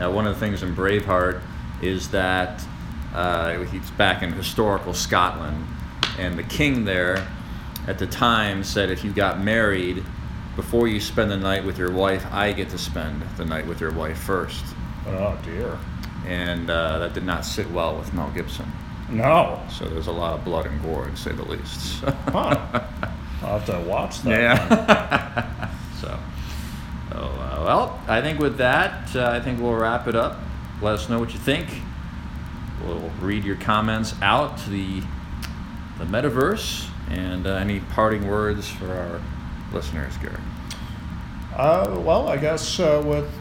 Uh, 0.01 0.09
one 0.09 0.25
of 0.25 0.33
the 0.33 0.39
things 0.39 0.63
in 0.63 0.75
Braveheart 0.75 1.43
is 1.83 2.09
that 2.09 2.65
uh, 3.15 3.63
he's 3.65 3.89
back 3.91 4.21
in 4.23 4.31
historical 4.33 4.93
Scotland, 4.93 5.65
and 6.19 6.37
the 6.37 6.43
king 6.43 6.85
there 6.85 7.27
at 7.87 7.97
the 7.99 8.07
time 8.07 8.63
said 8.63 8.89
if 8.89 9.03
you 9.03 9.11
got 9.13 9.39
married 9.41 10.03
before 10.55 10.87
you 10.87 10.99
spend 10.99 11.29
the 11.31 11.37
night 11.37 11.63
with 11.65 11.77
your 11.77 11.91
wife, 11.91 12.25
I 12.31 12.51
get 12.53 12.69
to 12.69 12.77
spend 12.77 13.21
the 13.37 13.45
night 13.45 13.67
with 13.67 13.79
your 13.81 13.91
wife 13.91 14.17
first. 14.17 14.63
Oh 15.07 15.37
dear. 15.43 15.77
and 16.25 16.69
uh, 16.69 16.99
that 16.99 17.13
did 17.13 17.23
not 17.25 17.45
sit 17.45 17.69
well 17.71 17.97
with 17.97 18.13
Mel 18.13 18.31
Gibson. 18.31 18.65
No. 19.09 19.61
So 19.69 19.85
there's 19.85 20.07
a 20.07 20.11
lot 20.11 20.33
of 20.33 20.43
blood 20.43 20.65
and 20.65 20.81
gore, 20.81 21.05
to 21.05 21.15
say 21.15 21.31
the 21.31 21.43
least. 21.45 22.03
Huh. 22.31 22.57
I'll 23.43 23.59
have 23.59 23.65
to 23.67 23.79
watch 23.87 24.21
that. 24.23 24.31
yeah. 24.41 25.69
so, 26.01 26.17
oh, 27.13 27.17
uh, 27.19 27.63
well, 27.63 28.01
I 28.07 28.21
think 28.21 28.39
with 28.39 28.57
that, 28.57 29.15
uh, 29.15 29.29
I 29.29 29.39
think 29.39 29.59
we'll 29.59 29.75
wrap 29.75 30.07
it 30.07 30.15
up. 30.15 30.39
Let 30.81 30.95
us 30.95 31.09
know 31.09 31.19
what 31.19 31.31
you 31.33 31.39
think. 31.39 31.67
We'll 32.85 33.09
read 33.19 33.43
your 33.43 33.55
comments 33.55 34.13
out 34.21 34.57
to 34.59 34.69
the 34.69 35.01
the 35.97 36.05
metaverse 36.05 36.89
and 37.09 37.47
uh, 37.47 37.51
any 37.51 37.79
parting 37.79 38.27
words 38.27 38.69
for 38.69 38.91
our 38.91 39.21
listeners, 39.71 40.17
Gary. 40.17 40.35
Uh, 41.55 42.01
well, 42.01 42.27
I 42.27 42.37
guess 42.37 42.79
uh, 42.79 43.01
with 43.05 43.31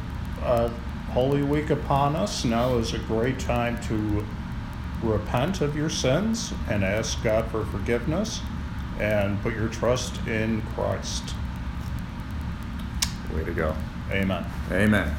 uh, 0.43 0.69
Holy 1.11 1.43
Week 1.43 1.71
upon 1.71 2.15
us, 2.15 2.45
now 2.45 2.77
is 2.77 2.95
a 2.95 2.99
great 3.01 3.39
time 3.41 3.81
to 3.89 4.25
repent 5.03 5.61
of 5.61 5.77
your 5.77 5.91
sins 5.91 6.53
and 6.69 6.85
ask 6.85 7.23
God 7.23 7.51
for 7.51 7.65
forgiveness 7.67 8.41
and 8.99 9.41
put 9.43 9.55
your 9.55 9.69
trust 9.69 10.25
in 10.27 10.63
Christ. 10.75 11.35
Way 13.35 13.45
to 13.45 13.53
go. 13.53 13.75
Amen. 14.11 14.45
Amen. 14.71 15.15